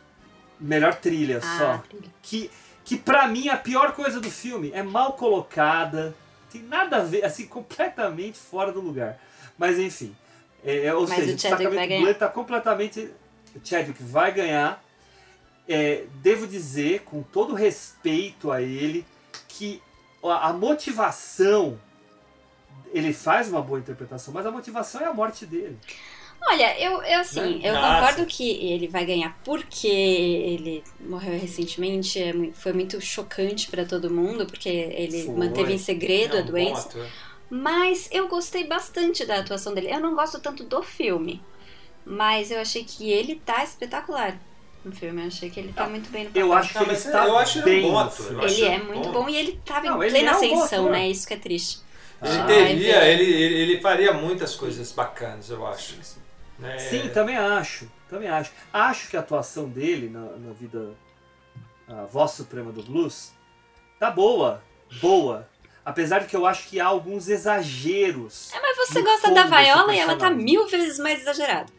Melhor 0.61 0.95
trilha 0.95 1.41
Ah, 1.43 1.59
só. 1.59 1.79
trilha. 1.89 2.13
Que, 2.23 2.51
que 2.85 2.97
pra 2.97 3.27
mim 3.27 3.49
a 3.49 3.57
pior 3.57 3.93
coisa 3.95 4.21
do 4.21 4.31
filme 4.31 4.71
é 4.73 4.83
mal 4.85 5.15
colocada, 5.15 6.15
tem 6.53 6.63
nada 6.63 6.99
a 6.99 7.01
ver, 7.01 7.25
assim, 7.25 7.47
completamente 7.47 8.39
fora 8.39 8.71
do 8.71 8.81
lugar. 8.81 9.19
Mas 9.59 9.77
enfim. 9.77 10.15
É, 10.65 10.87
é, 10.87 10.95
ou 10.95 11.07
Mas 11.07 11.25
seja, 11.25 11.35
o 11.35 11.39
Chadwick 11.39 11.75
vai 11.75 11.87
Destacamento 11.87 11.89
ganhar. 11.89 12.01
Blood 12.01 12.19
tá 12.19 12.29
completamente. 12.29 13.11
O 13.55 13.61
Chadwick 13.65 14.03
vai 14.03 14.33
ganhar. 14.33 14.83
É, 15.69 16.05
devo 16.23 16.47
dizer, 16.47 17.01
com 17.01 17.23
todo 17.23 17.55
respeito 17.55 18.51
a 18.51 18.63
ele, 18.63 19.05
que 19.49 19.83
a, 20.25 20.49
a 20.49 20.53
motivação. 20.53 21.79
Ele 22.93 23.13
faz 23.13 23.49
uma 23.49 23.61
boa 23.61 23.79
interpretação, 23.79 24.33
mas 24.33 24.47
a 24.47 24.51
motivação 24.51 25.01
é 25.03 25.05
a 25.05 25.13
morte 25.13 25.45
dele. 25.45 25.77
Olha, 26.41 26.79
eu, 26.81 27.03
eu 27.03 27.21
assim, 27.21 27.61
eu 27.65 27.75
Ah, 27.77 27.97
concordo 27.97 28.25
que 28.25 28.49
ele 28.73 28.87
vai 28.89 29.05
ganhar 29.05 29.37
porque 29.45 29.89
ele 29.89 30.85
morreu 31.01 31.39
recentemente, 31.39 32.19
é 32.23 32.33
foi 32.55 32.73
muito 32.73 33.01
chocante 33.01 33.69
pra 33.69 33.85
todo 33.85 34.09
mundo, 34.09 34.47
porque 34.47 34.69
ele 34.69 35.25
Foi. 35.25 35.35
manteve 35.35 35.73
em 35.75 35.79
segredo 35.79 36.37
É 36.37 36.39
a 36.39 36.43
um 36.43 36.47
bom 36.47 36.51
doença. 36.53 36.89
ator. 36.89 37.07
Mas 37.51 38.09
eu 38.13 38.29
gostei 38.29 38.67
bastante 38.67 39.25
da 39.25 39.39
atuação 39.39 39.75
dele. 39.75 39.91
Eu 39.93 40.01
não 40.01 40.15
gosto 40.15 40.39
tanto 40.41 40.65
do 40.65 40.83
filme, 40.83 41.43
mas 42.05 42.51
eu 42.51 42.61
achei 42.61 42.85
que 42.85 43.11
ele 43.11 43.37
tá 43.37 43.65
espetacular 43.65 44.39
no 44.85 44.93
filme. 44.93 45.23
Eu 45.23 45.29
achei 45.29 45.49
que 45.51 45.59
ele 45.61 45.73
tá 45.73 45.89
muito 45.89 46.11
bem 46.11 46.25
no 46.25 46.31
papel. 46.31 46.47
Eu 46.47 46.53
acho 46.53 46.73
que 46.73 46.79
ele 46.85 46.93
está 46.93 47.27
eu 47.27 47.39
acho 47.39 47.59
ele 47.59 47.63
um 47.63 47.65
bem 47.65 47.83
bom 47.83 48.01
eu 48.01 48.43
acho 48.45 48.55
Ele 48.55 48.65
é 48.65 48.75
ele 48.75 48.85
muito 48.85 49.09
bom. 49.09 49.13
bom 49.25 49.29
e 49.29 49.37
ele 49.37 49.61
tava 49.65 49.87
Não, 49.87 50.03
em 50.03 50.07
ele 50.07 50.11
plena 50.11 50.31
é 50.31 50.37
um 50.37 50.41
bom 50.41 50.63
ascensão, 50.63 50.81
ator. 50.81 50.93
né? 50.93 51.09
Isso 51.09 51.27
que 51.27 51.35
é 51.35 51.39
triste. 51.39 51.81
Ele 52.23 52.37
Ah, 52.39 52.47
teria, 52.47 53.05
ele, 53.05 53.25
ele, 53.25 53.55
ele 53.73 53.81
faria 53.81 54.13
muitas 54.13 54.55
coisas 54.57 54.91
bacanas, 54.93 55.51
eu 55.51 55.67
acho. 55.67 55.97
né? 56.59 56.79
Sim, 56.79 57.09
também 57.11 57.37
acho. 57.37 57.89
Também 58.11 58.29
acho. 58.29 58.51
Acho 58.73 59.09
que 59.09 59.17
a 59.17 59.21
atuação 59.21 59.69
dele 59.69 60.09
na, 60.11 60.21
na 60.21 60.53
vida. 60.53 60.95
A 61.87 62.05
voz 62.05 62.33
suprema 62.33 62.71
do 62.73 62.83
blues 62.83 63.33
tá 63.99 64.11
boa. 64.11 64.63
Boa. 65.01 65.49
Apesar 65.89 66.19
de 66.19 66.27
que 66.27 66.37
eu 66.37 66.45
acho 66.45 66.69
que 66.69 66.79
há 66.79 66.85
alguns 66.87 67.29
exageros. 67.31 68.53
É, 68.53 68.61
mas 68.61 68.77
você 68.77 69.01
gosta 69.01 69.31
da 69.33 69.45
Viola 69.45 69.95
e 69.95 69.99
ela 69.99 70.17
tá 70.17 70.29
mil 70.31 70.67
vezes 70.69 70.99
mais 70.99 71.21
exagerada. 71.23 71.73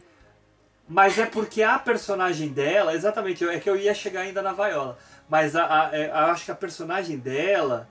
Mas 0.88 1.16
é 1.16 1.26
porque 1.26 1.62
a 1.62 1.78
personagem 1.78 2.48
dela, 2.48 2.92
exatamente, 2.92 3.44
é 3.44 3.60
que 3.60 3.70
eu 3.70 3.76
ia 3.76 3.94
chegar 3.94 4.22
ainda 4.22 4.42
na 4.42 4.52
Viola. 4.52 4.98
Mas 5.28 5.54
a, 5.54 5.64
a- 5.86 5.90
é, 5.96 6.08
eu 6.08 6.14
acho 6.32 6.44
que 6.44 6.50
a 6.50 6.56
personagem 6.56 7.18
dela 7.18 7.88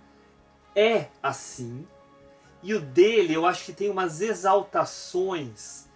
é 0.75 1.05
assim. 1.23 1.87
E 2.61 2.73
o 2.73 2.81
dele, 2.81 3.33
eu 3.33 3.45
acho 3.45 3.63
que 3.63 3.71
tem 3.71 3.89
umas 3.89 4.19
exaltações 4.19 5.87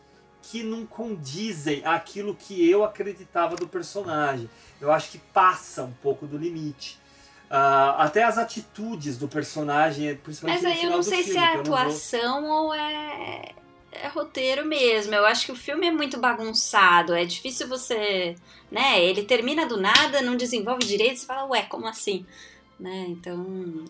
que 0.42 0.64
não 0.64 0.86
condizem 0.86 1.86
aquilo 1.86 2.34
que 2.34 2.70
eu 2.70 2.86
acreditava 2.86 3.58
do 3.58 3.68
personagem. 3.68 4.50
Eu 4.80 4.90
acho 4.90 5.12
que 5.12 5.18
passa 5.18 5.84
um 5.84 5.92
pouco 6.02 6.26
do 6.26 6.38
limite. 6.38 6.98
Ah, 7.50 8.04
até 8.04 8.24
as 8.24 8.38
atitudes 8.38 9.18
do 9.18 9.28
personagem, 9.28 10.16
principalmente 10.16 10.64
Mas 10.64 10.78
aí 10.78 10.84
eu 10.84 10.90
não 10.92 11.04
sei 11.04 11.24
se 11.24 11.32
filme, 11.32 11.40
é 11.40 11.52
que 11.52 11.58
eu 11.58 11.58
não 11.58 11.64
vou- 11.66 11.76
atuação 11.76 12.46
ou 12.50 12.74
é, 12.74 13.52
é 13.92 14.08
roteiro 14.08 14.66
mesmo. 14.66 15.14
Eu 15.14 15.26
acho 15.26 15.46
que 15.46 15.52
o 15.52 15.56
filme 15.56 15.88
é 15.88 15.92
muito 15.92 16.20
bagunçado. 16.20 17.14
É 17.14 17.24
difícil 17.26 17.68
você. 17.68 18.36
né? 18.72 19.04
Ele 19.04 19.24
termina 19.24 19.68
do 19.68 19.78
nada, 19.80 20.20
não 20.22 20.36
desenvolve 20.36 20.84
direito, 20.84 21.20
você 21.20 21.26
fala, 21.28 21.48
ué, 21.50 21.62
como 21.64 21.88
assim? 21.88 22.26
Né? 22.80 23.06
Então, 23.10 23.36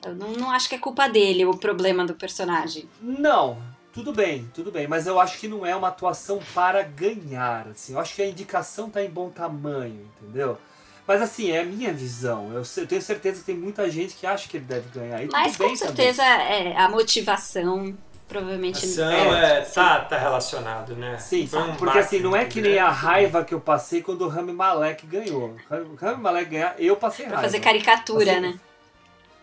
eu 0.05 0.13
não, 0.13 0.31
não 0.33 0.51
acho 0.51 0.67
que 0.67 0.75
é 0.75 0.77
culpa 0.77 1.07
dele 1.07 1.45
o 1.45 1.55
problema 1.55 2.05
do 2.05 2.13
personagem. 2.15 2.87
Não, 3.01 3.57
tudo 3.93 4.11
bem, 4.11 4.51
tudo 4.53 4.71
bem, 4.73 4.87
mas 4.87 5.07
eu 5.07 5.19
acho 5.21 5.39
que 5.39 5.47
não 5.47 5.65
é 5.65 5.73
uma 5.73 5.87
atuação 5.87 6.39
para 6.53 6.83
ganhar, 6.83 7.67
assim. 7.69 7.93
Eu 7.93 7.99
acho 7.99 8.13
que 8.13 8.21
a 8.21 8.27
indicação 8.27 8.89
tá 8.89 9.01
em 9.01 9.09
bom 9.09 9.29
tamanho, 9.29 10.05
entendeu? 10.21 10.57
Mas 11.05 11.21
assim, 11.21 11.51
é 11.51 11.61
a 11.61 11.65
minha 11.65 11.91
visão. 11.91 12.51
Eu, 12.53 12.63
eu 12.77 12.87
tenho 12.87 13.01
certeza 13.01 13.39
que 13.39 13.45
tem 13.45 13.55
muita 13.55 13.89
gente 13.89 14.15
que 14.15 14.25
acha 14.25 14.47
que 14.47 14.57
ele 14.57 14.65
deve 14.65 14.87
ganhar. 14.89 15.23
E 15.23 15.27
Mas 15.27 15.57
com 15.57 15.75
certeza 15.75 16.23
é, 16.23 16.75
a 16.77 16.87
motivação 16.89 17.95
provavelmente 18.27 18.85
Ação 18.85 19.11
É, 19.11 19.59
é, 19.59 19.61
tá, 19.61 19.99
tá 19.99 20.17
relacionado, 20.17 20.95
né? 20.95 21.17
Sim, 21.19 21.47
um 21.53 21.75
porque 21.75 21.99
assim, 21.99 22.19
não 22.19 22.35
é 22.35 22.45
que 22.45 22.61
nem 22.61 22.79
a 22.79 22.85
grande. 22.85 22.99
raiva 22.99 23.43
que 23.43 23.53
eu 23.53 23.59
passei 23.59 24.01
quando 24.01 24.23
o 24.23 24.27
Rami 24.27 24.53
Malek 24.53 25.05
ganhou. 25.05 25.55
O 25.69 25.95
Rami 25.95 26.21
Malek 26.21 26.49
ganhar, 26.49 26.75
eu 26.79 26.95
passei 26.95 27.25
pra 27.25 27.35
raiva. 27.35 27.51
fazer 27.51 27.63
caricatura, 27.63 28.31
Assim, 28.31 28.41
né? 28.41 28.59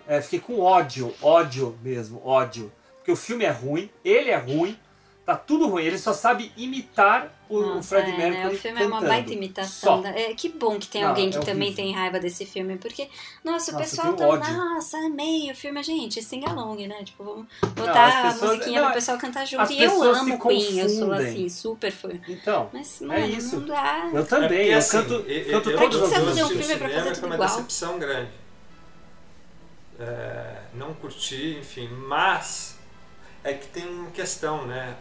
É, 0.08 0.20
fiquei 0.20 0.40
com 0.40 0.58
ódio, 0.60 1.14
ódio 1.22 1.78
mesmo, 1.82 2.20
ódio. 2.26 2.72
Porque 2.96 3.12
o 3.12 3.16
filme 3.16 3.44
é 3.44 3.50
ruim, 3.50 3.88
ele 4.04 4.30
é 4.30 4.36
ruim, 4.36 4.76
tá 5.30 5.36
tudo 5.36 5.68
ruim. 5.68 5.84
Ele 5.84 5.98
só 5.98 6.12
sabe 6.12 6.50
imitar 6.56 7.32
o, 7.48 7.60
Nossa, 7.60 7.88
Fred 7.88 8.10
é, 8.10 8.16
Mercury 8.16 8.42
né? 8.44 8.48
O 8.48 8.58
filme 8.58 8.80
é 8.82 8.86
uma 8.86 8.96
cantando. 8.96 9.08
baita 9.12 9.32
imitação. 9.32 9.96
Só. 9.96 10.02
da- 10.02 10.10
É, 10.18 10.34
que 10.34 10.48
bom 10.48 10.78
que 10.78 10.88
tem 10.88 11.02
Não, 11.02 11.08
alguém 11.10 11.30
que 11.30 11.36
é 11.38 11.40
também 11.40 11.72
tem 11.74 11.92
raiva 11.92 12.18
desse 12.20 12.44
filme, 12.46 12.76
porque, 12.78 13.08
nossa, 13.44 13.70
o 13.70 13.74
Nossa, 13.74 13.84
pessoal 13.84 14.08
eu 14.08 14.16
tá, 14.16 14.26
ódio. 14.28 14.52
nossa, 14.54 14.96
amei 14.98 15.50
o 15.50 15.54
filme, 15.54 15.82
gente, 15.82 16.22
sing 16.22 16.44
along, 16.46 16.86
né? 16.86 17.02
Tipo, 17.04 17.24
vamos 17.24 17.46
botar 17.74 18.06
a 18.28 18.32
pessoas- 18.32 18.50
musiquinha 18.52 18.80
não, 18.80 18.86
pro 18.88 18.94
pessoal 18.96 19.18
cantar 19.18 19.46
junto. 19.46 19.72
E 19.72 19.82
eu 19.82 20.02
amo 20.02 20.38
Queen, 20.38 20.78
eu 20.78 20.88
sou 20.88 21.12
assim, 21.12 21.48
super 21.48 21.90
fã. 21.92 22.10
Então, 22.28 22.68
Mas, 22.72 23.00
É 23.02 23.06
mano, 23.06 23.26
isso. 23.26 23.60
não 23.60 23.66
dá. 23.66 24.10
eu 24.12 24.20
É 24.20 24.22
também, 24.24 24.48
porque, 24.48 24.62
eu 24.74 24.78
assim, 24.78 24.90
canto, 24.98 25.12
eu- 25.14 25.50
canto 25.50 25.70
eu- 25.70 25.76
Pra 25.76 25.86
que 25.86 25.90
todas 25.92 26.08
você 26.08 26.14
as 26.16 26.20
vai 26.24 26.28
fazer 26.34 26.44
um 26.44 26.48
filme 26.48 26.76
pra 26.76 26.88
fazer 26.90 27.12
tudo 27.12 27.26
uma 27.26 27.34
igual? 27.36 27.48
decepção 27.48 27.98
grande. 27.98 28.30
É, 29.98 30.56
não 30.74 30.94
curti, 30.94 31.58
enfim, 31.60 31.88
mas 31.88 32.78
é 33.44 33.52
que 33.52 33.66
tem 33.68 33.86
uma 33.86 34.10
questão, 34.10 34.66
né? 34.66 34.94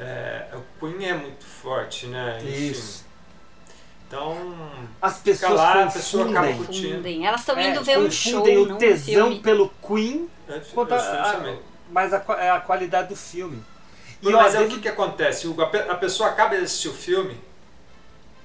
É, 0.00 0.46
o 0.54 0.62
Queen 0.78 1.04
é 1.08 1.14
muito 1.14 1.44
forte, 1.44 2.06
né? 2.06 2.38
Enfim, 2.42 2.70
Isso. 2.70 3.08
Então, 4.06 4.38
As 5.02 5.18
pessoas 5.18 5.52
lá, 5.54 5.84
a 5.84 5.90
pessoa 5.90 6.24
acaba 6.30 6.46
confundem. 6.46 6.64
curtindo. 6.66 6.88
Confundem. 6.88 7.26
Elas 7.26 7.40
estão 7.40 7.58
É, 7.58 7.68
indo 7.70 7.84
ver 7.84 7.98
um 7.98 8.10
show, 8.10 8.32
confundem 8.40 8.56
o 8.58 8.66
não 8.66 8.76
um 8.76 8.78
tesão 8.78 9.04
filme. 9.04 9.40
pelo 9.40 9.68
Queen 9.86 10.30
eu 10.48 10.60
quanto 10.74 10.94
a, 10.94 10.96
a- 10.98 11.56
mas 11.90 12.14
a, 12.14 12.24
é 12.38 12.50
a 12.50 12.60
qualidade 12.60 13.08
do 13.08 13.16
filme. 13.16 13.62
E 14.22 14.30
Mas 14.30 14.54
é 14.54 14.60
o 14.60 14.68
que, 14.68 14.80
que 14.80 14.88
acontece? 14.88 15.46
O- 15.46 15.60
a 15.60 15.66
pe- 15.66 15.88
a 15.90 15.94
pessoa 15.94 16.30
acaba 16.30 16.56
de 16.56 16.64
assistir 16.64 16.88
o 16.88 16.94
filme, 16.94 17.38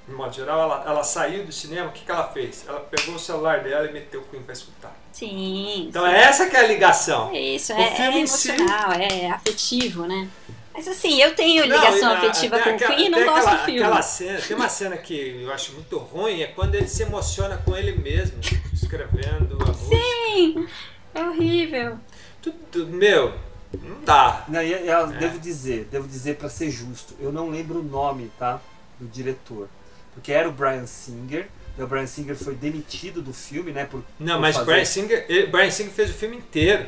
de 0.07 0.13
modo 0.13 0.33
geral, 0.33 0.60
ela, 0.62 0.83
ela 0.86 1.03
saiu 1.03 1.45
do 1.45 1.51
cinema, 1.53 1.89
o 1.89 1.91
que, 1.93 2.03
que 2.03 2.12
ela 2.12 2.27
fez? 2.27 2.65
Ela 2.67 2.81
pegou 2.81 3.15
o 3.15 3.19
celular 3.19 3.62
dela 3.62 3.88
e 3.88 3.93
meteu 3.93 4.19
o 4.19 4.24
Queen 4.25 4.43
pra 4.43 4.51
escutar. 4.53 4.93
Sim. 5.13 5.86
Então 5.88 6.05
é 6.05 6.24
essa 6.24 6.48
que 6.50 6.57
é 6.57 6.60
a 6.60 6.67
ligação. 6.67 7.31
É 7.31 7.39
isso, 7.39 7.72
O 7.74 7.77
é, 7.79 7.91
filme 7.95 8.17
é 8.17 8.22
em 8.22 8.27
si- 8.27 8.50
emocional, 8.51 8.91
é 8.91 9.29
afetivo, 9.31 10.05
né? 10.05 10.27
Mas 10.73 10.87
assim, 10.87 11.21
eu 11.21 11.35
tenho 11.35 11.67
Não, 11.67 11.75
ligação 11.75 12.09
ah, 12.11 12.17
afetiva 12.17 12.59
com 12.59 12.69
o 12.69 12.73
aquela- 12.73 12.95
Queen 12.95 13.05
e 13.07 13.09
não 13.09 13.23
gosto 13.25 13.39
aquela, 13.47 13.55
do 13.57 13.65
filme. 13.65 13.83
Aquela 13.83 14.01
cena, 14.01 14.41
tem 14.41 14.55
uma 14.57 14.69
cena 14.69 14.97
que 14.97 15.41
eu 15.43 15.53
acho 15.53 15.73
muito 15.73 15.97
ruim, 15.97 16.41
é 16.41 16.47
quando 16.47 16.75
ele 16.75 16.87
se 16.87 17.03
emociona 17.03 17.57
com 17.57 17.75
ele 17.77 17.91
mesmo, 17.93 18.37
escrevendo 18.73 19.57
a 19.61 19.65
música. 19.67 19.95
Sim, 19.95 20.67
é 21.13 21.23
horrível. 21.23 21.99
Tudo, 22.41 22.87
meu, 22.87 23.33
não 23.81 24.01
dá. 24.03 24.43
Não, 24.47 24.61
e- 24.61 24.67
e 24.69 24.87
eu 24.87 25.07
devo 25.07 25.37
dizer, 25.39 25.87
devo 25.91 26.07
dizer 26.07 26.37
para 26.37 26.49
ser 26.49 26.69
justo, 26.71 27.13
eu 27.19 27.31
não 27.31 27.49
lembro 27.49 27.79
o 27.79 27.83
nome, 27.83 28.31
tá, 28.39 28.59
do 28.99 29.07
diretor, 29.07 29.69
porque 30.13 30.31
era 30.31 30.49
o 30.49 30.51
Brian 30.51 30.85
Singer. 30.87 31.47
e 31.77 31.81
O 31.83 31.87
Brian 31.87 32.05
Singer 32.07 32.35
foi 32.35 32.55
demitido 32.55 33.21
do 33.21 33.33
filme, 33.33 33.71
né? 33.71 33.85
Por, 33.85 34.03
Não, 34.19 34.35
por 34.35 34.41
mas 34.41 34.55
fazer- 34.55 34.71
Brian 34.71 34.85
Singer, 34.85 35.25
ele- 35.29 35.47
Brian 35.47 35.71
Singer 35.71 35.91
fez 35.93 36.09
o 36.09 36.13
filme 36.13 36.37
inteiro. 36.37 36.85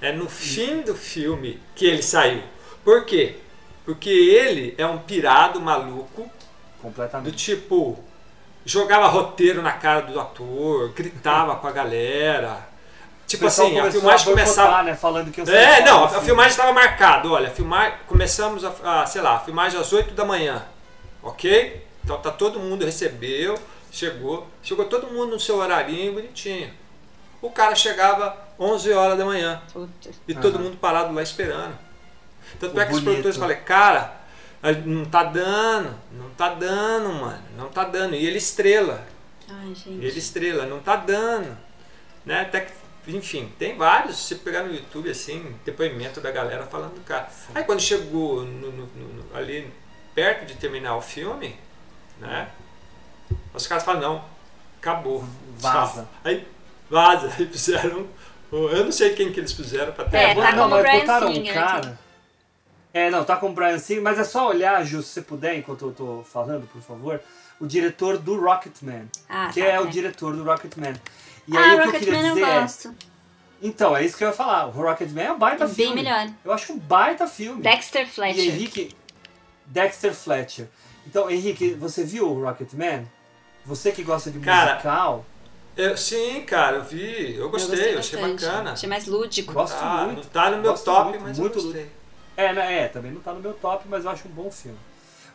É 0.00 0.12
no 0.12 0.28
fim 0.28 0.80
do 0.82 0.94
filme 0.94 1.60
que 1.74 1.84
ele 1.86 2.02
saiu. 2.02 2.42
Por 2.88 3.04
quê? 3.04 3.36
Porque 3.84 4.08
ele 4.08 4.74
é 4.78 4.86
um 4.86 4.96
pirado 4.96 5.60
maluco, 5.60 6.22
do 6.22 6.30
completamente. 6.80 7.36
tipo, 7.36 8.02
jogava 8.64 9.08
roteiro 9.08 9.60
na 9.60 9.72
cara 9.72 10.00
do 10.00 10.18
ator, 10.18 10.88
gritava 10.94 11.56
com 11.56 11.66
a 11.66 11.70
galera. 11.70 12.66
Tipo 13.26 13.46
assim, 13.46 13.78
a 13.78 13.80
começou 13.82 14.00
filmagem 14.00 14.24
boicotar, 14.24 14.46
começava. 14.46 14.82
né? 14.84 14.94
Falando 14.94 15.30
que 15.30 15.42
eu 15.42 15.46
É, 15.54 15.84
não, 15.84 16.04
a, 16.04 16.06
a 16.06 16.22
filmagem 16.22 16.52
estava 16.52 16.72
marcada. 16.72 17.28
Olha, 17.28 17.48
a 17.48 17.50
filmagem, 17.50 17.98
começamos 18.06 18.64
a, 18.64 19.02
a, 19.02 19.04
sei 19.04 19.20
lá, 19.20 19.36
a 19.36 19.40
filmagem 19.40 19.78
às 19.78 19.92
8 19.92 20.14
da 20.14 20.24
manhã. 20.24 20.64
Ok? 21.22 21.86
Então 22.02 22.16
tá 22.16 22.30
todo 22.30 22.58
mundo 22.58 22.86
recebeu, 22.86 23.54
chegou, 23.92 24.46
chegou 24.62 24.86
todo 24.86 25.08
mundo 25.08 25.32
no 25.32 25.40
seu 25.40 25.58
horarinho 25.58 26.14
bonitinho. 26.14 26.72
O 27.42 27.50
cara 27.50 27.74
chegava 27.74 28.34
11 28.58 28.90
horas 28.94 29.18
da 29.18 29.26
manhã 29.26 29.60
Puta. 29.74 30.08
e 30.26 30.34
todo 30.34 30.58
mundo 30.58 30.78
parado 30.78 31.12
lá 31.12 31.22
esperando. 31.22 31.87
Tanto 32.58 32.76
O 32.76 32.80
é 32.80 32.86
que 32.86 32.92
os 32.92 32.98
bonito. 33.00 33.04
produtores 33.22 33.36
falaram, 33.36 33.60
cara, 33.64 34.20
não 34.84 35.04
tá 35.04 35.24
dando, 35.24 35.94
não 36.12 36.30
tá 36.30 36.54
dando, 36.54 37.12
mano, 37.12 37.42
não 37.56 37.68
tá 37.68 37.84
dando. 37.84 38.14
E 38.14 38.26
ele 38.26 38.38
estrela. 38.38 39.06
Ai, 39.48 39.68
gente. 39.74 39.90
Ele 40.04 40.18
estrela, 40.18 40.66
não 40.66 40.80
tá 40.80 40.96
dando. 40.96 41.56
Né? 42.26 42.40
Até 42.42 42.60
que, 42.62 42.72
enfim, 43.16 43.52
tem 43.58 43.76
vários, 43.76 44.26
se 44.26 44.34
pegar 44.36 44.62
no 44.64 44.74
YouTube 44.74 45.08
assim, 45.10 45.54
depoimento 45.64 46.20
da 46.20 46.30
galera 46.30 46.66
falando 46.66 46.94
do 46.94 47.00
cara. 47.02 47.28
Aí 47.54 47.64
quando 47.64 47.80
chegou 47.80 48.42
no- 48.44 48.70
no- 48.72 48.86
no- 48.94 49.08
no- 49.24 49.36
ali 49.36 49.72
perto 50.14 50.44
de 50.46 50.54
terminar 50.56 50.96
o 50.96 51.00
filme, 51.00 51.56
né? 52.20 52.48
Os 53.54 53.66
caras 53.66 53.84
falam, 53.84 54.00
não, 54.00 54.24
acabou. 54.78 55.24
Vaza. 55.56 56.08
Aí 56.24 56.46
vaza, 56.90 57.32
aí 57.38 57.46
fizeram. 57.46 58.06
Eu 58.50 58.84
não 58.84 58.92
sei 58.92 59.14
quem 59.14 59.30
que 59.32 59.40
eles 59.40 59.52
fizeram 59.52 59.92
pra 59.92 60.04
ter. 60.06 60.16
É, 60.16 60.34
tá 60.34 60.52
não, 60.54 60.68
como 60.70 60.82
botaram 60.82 61.28
um 61.30 61.44
cara. 61.46 61.98
É, 62.92 63.10
não, 63.10 63.24
tá 63.24 63.36
com 63.36 63.50
o 63.50 63.52
Brian 63.52 63.78
Singer, 63.78 64.02
mas 64.02 64.18
é 64.18 64.24
só 64.24 64.48
olhar, 64.48 64.84
Ju, 64.84 65.02
se 65.02 65.10
você 65.10 65.22
puder, 65.22 65.56
enquanto 65.56 65.86
eu 65.86 65.92
tô 65.92 66.24
falando, 66.24 66.66
por 66.68 66.80
favor, 66.80 67.20
o 67.60 67.66
diretor 67.66 68.16
do 68.18 68.40
Rocketman, 68.40 69.06
Ah, 69.28 69.50
que 69.52 69.60
tá, 69.60 69.66
é 69.66 69.80
o 69.80 69.84
é. 69.84 69.90
diretor 69.90 70.34
do 70.34 70.42
Rocketman. 70.44 70.94
E 71.46 71.56
ah, 71.56 71.60
aí 71.60 71.74
o 71.76 71.82
que 71.82 71.96
eu 71.96 72.00
queria 72.00 72.20
eu 72.20 72.28
dizer 72.34 72.42
é, 72.46 72.60
gosto. 72.60 72.94
então, 73.62 73.96
é 73.96 74.04
isso 74.04 74.16
que 74.16 74.24
eu 74.24 74.28
ia 74.28 74.34
falar, 74.34 74.66
o 74.66 74.70
Rocketman 74.70 75.22
é 75.24 75.32
um 75.32 75.38
baita 75.38 75.66
Bem 75.66 75.74
filme. 75.74 76.02
melhor. 76.02 76.28
Eu 76.44 76.52
acho 76.52 76.72
um 76.72 76.78
baita 76.78 77.26
filme. 77.26 77.62
Dexter 77.62 78.02
E 78.02 78.06
Fletcher. 78.06 78.44
Henrique, 78.44 78.96
Dexter 79.66 80.14
Fletcher. 80.14 80.66
Então, 81.06 81.30
Henrique, 81.30 81.74
você 81.74 82.04
viu 82.04 82.26
o 82.30 82.42
Rocketman? 82.42 83.06
Você 83.64 83.92
que 83.92 84.02
gosta 84.02 84.30
de 84.30 84.38
Cara, 84.40 84.72
musical, 84.74 85.26
Eu- 85.76 85.96
sim, 85.96 86.42
cara, 86.42 86.76
eu 86.78 86.84
vi, 86.84 87.36
eu 87.36 87.50
gostei, 87.50 87.94
eu, 87.94 87.98
achei 87.98 88.18
bastante. 88.18 88.44
bacana. 88.44 88.72
Achei 88.72 88.88
mais 88.88 89.06
lúdico. 89.06 89.52
gosto 89.52 89.76
Ah, 89.76 90.04
muito. 90.06 90.22
não 90.22 90.24
tá 90.24 90.50
no 90.50 90.56
meu 90.58 90.70
Gosto 90.72 90.84
top, 90.86 91.10
muito, 91.10 91.22
mas 91.22 91.38
muito 91.38 91.58
eu 91.58 91.62
gostei. 91.64 91.97
É, 92.38 92.52
né, 92.52 92.82
é, 92.84 92.86
também 92.88 93.10
não 93.10 93.20
tá 93.20 93.34
no 93.34 93.40
meu 93.40 93.52
top, 93.52 93.84
mas 93.88 94.04
eu 94.04 94.12
acho 94.12 94.28
um 94.28 94.30
bom 94.30 94.48
filme. 94.48 94.78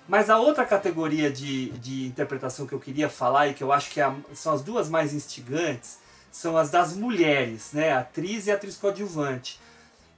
Mas 0.08 0.30
a 0.30 0.40
outra 0.40 0.64
categoria 0.66 1.30
de, 1.30 1.70
de 1.72 2.06
interpretação 2.08 2.66
que 2.66 2.72
eu 2.74 2.80
queria 2.80 3.10
falar 3.10 3.50
e 3.50 3.54
que 3.54 3.62
eu 3.62 3.74
acho 3.74 3.90
que 3.92 4.00
é 4.00 4.04
a- 4.06 4.16
são 4.34 4.54
as 4.54 4.62
duas 4.62 4.88
mais 4.90 5.14
instigantes 5.14 6.00
são 6.32 6.58
as 6.58 6.72
das 6.72 6.96
mulheres, 6.96 7.74
né? 7.74 7.92
Atriz 7.94 8.48
e 8.48 8.52
atriz 8.52 8.78
coadjuvante. 8.78 9.60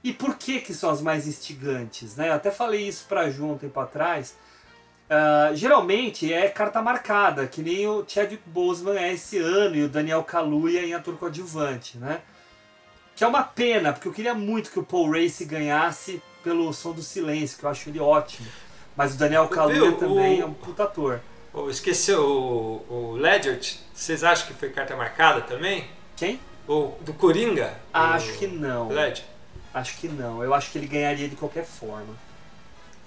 E 0.02 0.12
por 0.12 0.36
que 0.36 0.60
que 0.60 0.72
são 0.72 0.88
as 0.88 1.02
mais 1.02 1.26
instigantes, 1.26 2.14
né? 2.16 2.28
Eu 2.28 2.34
até 2.34 2.50
falei 2.52 2.86
isso 2.86 3.04
pra 3.08 3.28
Ju 3.30 3.46
um 3.50 3.58
tempo 3.58 3.78
atrás. 3.80 4.36
Ah, 5.10 5.50
geralmente 5.54 6.32
é 6.32 6.48
carta 6.48 6.80
marcada, 6.80 7.46
que 7.48 7.62
nem 7.62 7.86
o 7.88 8.04
Chadwick 8.06 8.42
Boseman 8.46 8.96
é 8.96 9.12
esse 9.12 9.38
ano 9.38 9.74
e 9.76 9.82
o 9.82 9.88
Daniel 9.88 10.22
Kaluuya 10.24 10.86
em 10.86 10.94
ator 10.94 11.16
coadjuvante, 11.18 11.98
né? 11.98 12.20
Que 13.16 13.24
é 13.24 13.26
uma 13.26 13.42
pena, 13.42 13.92
porque 13.92 14.08
eu 14.08 14.12
queria 14.12 14.34
muito 14.34 14.70
que 14.70 14.78
o 14.78 14.84
Paul 14.84 15.10
Race 15.10 15.44
ganhasse 15.44 16.22
pelo 16.46 16.72
Som 16.72 16.92
do 16.92 17.02
Silêncio, 17.02 17.58
que 17.58 17.64
eu 17.64 17.70
acho 17.70 17.88
ele 17.88 17.98
ótimo. 17.98 18.46
Mas 18.96 19.14
o 19.14 19.18
Daniel 19.18 19.48
Kaluuya 19.48 19.90
também 19.96 20.38
o- 20.40 20.42
é 20.42 20.46
um 20.46 20.54
puta 20.54 20.84
ator. 20.84 21.20
Oh, 21.52 21.68
esqueceu 21.68 22.22
o, 22.24 22.86
o 22.88 23.12
Ledger, 23.16 23.58
vocês 23.92 24.22
acham 24.22 24.46
que 24.46 24.54
foi 24.54 24.70
carta 24.70 24.94
marcada 24.94 25.40
também? 25.40 25.88
Quem? 26.16 26.38
O 26.68 26.92
do 27.00 27.12
Coringa? 27.12 27.74
Acho 27.92 28.30
O 28.30 28.36
que 28.38 28.46
não. 28.46 28.88
Ledger? 28.88 29.24
Acho 29.74 29.96
que 29.98 30.06
não. 30.06 30.42
Eu 30.44 30.54
acho 30.54 30.70
que 30.70 30.78
ele 30.78 30.86
ganharia 30.86 31.28
de 31.28 31.34
qualquer 31.34 31.64
forma, 31.64 32.14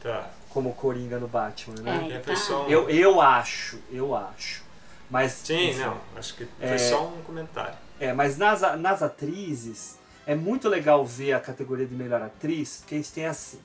Tá. 0.03 0.29
como 0.49 0.69
o 0.69 0.73
Coringa 0.73 1.17
no 1.17 1.27
Batman, 1.27 1.81
né? 1.81 2.09
É. 2.11 2.15
É, 2.15 2.19
tá. 2.19 2.33
um... 2.57 2.67
Eu, 2.67 2.89
eu 2.89 3.21
acho, 3.21 3.79
eu 3.89 4.13
acho. 4.15 4.63
Mas, 5.09 5.31
Sim, 5.31 5.69
enfim, 5.69 5.79
não, 5.79 5.97
acho 6.17 6.35
que 6.35 6.45
foi 6.45 6.67
É. 6.67 6.77
só 6.77 7.05
um 7.07 7.21
comentário. 7.23 7.75
É, 7.99 8.11
mas 8.13 8.37
nas, 8.37 8.61
nas 8.79 9.01
atrizes, 9.01 9.97
é 10.29 10.35
muito 10.35 10.69
legal 10.69 11.03
ver 11.03 11.33
a 11.33 11.39
categoria 11.39 11.87
de 11.87 11.95
melhor 11.95 12.21
atriz, 12.21 12.77
porque 12.77 12.93
a 12.93 12.97
gente 12.99 13.11
tem 13.11 13.25
assim. 13.25 13.59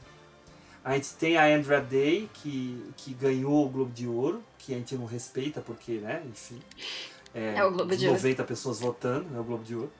A 0.82 0.94
gente 0.94 1.12
tem 1.12 1.36
a 1.36 1.44
Andra 1.44 1.78
Day, 1.78 2.30
que, 2.32 2.82
que 2.96 3.12
ganhou 3.12 3.66
o 3.66 3.68
Globo 3.68 3.92
de 3.92 4.08
Ouro, 4.08 4.42
que 4.56 4.72
a 4.72 4.78
gente 4.78 4.96
não 4.96 5.04
respeita, 5.04 5.60
porque, 5.60 5.98
né, 5.98 6.22
enfim. 6.26 6.58
É, 7.34 7.56
É 7.56 7.64
o 7.66 7.70
Globo 7.70 7.94
de 7.94 8.06
Ouro. 8.06 8.16
90 8.16 8.44
pessoas 8.44 8.80
votando, 8.80 9.36
é 9.36 9.38
o 9.38 9.44
Globo 9.44 9.62
de 9.62 9.74
Ouro. 9.74 9.92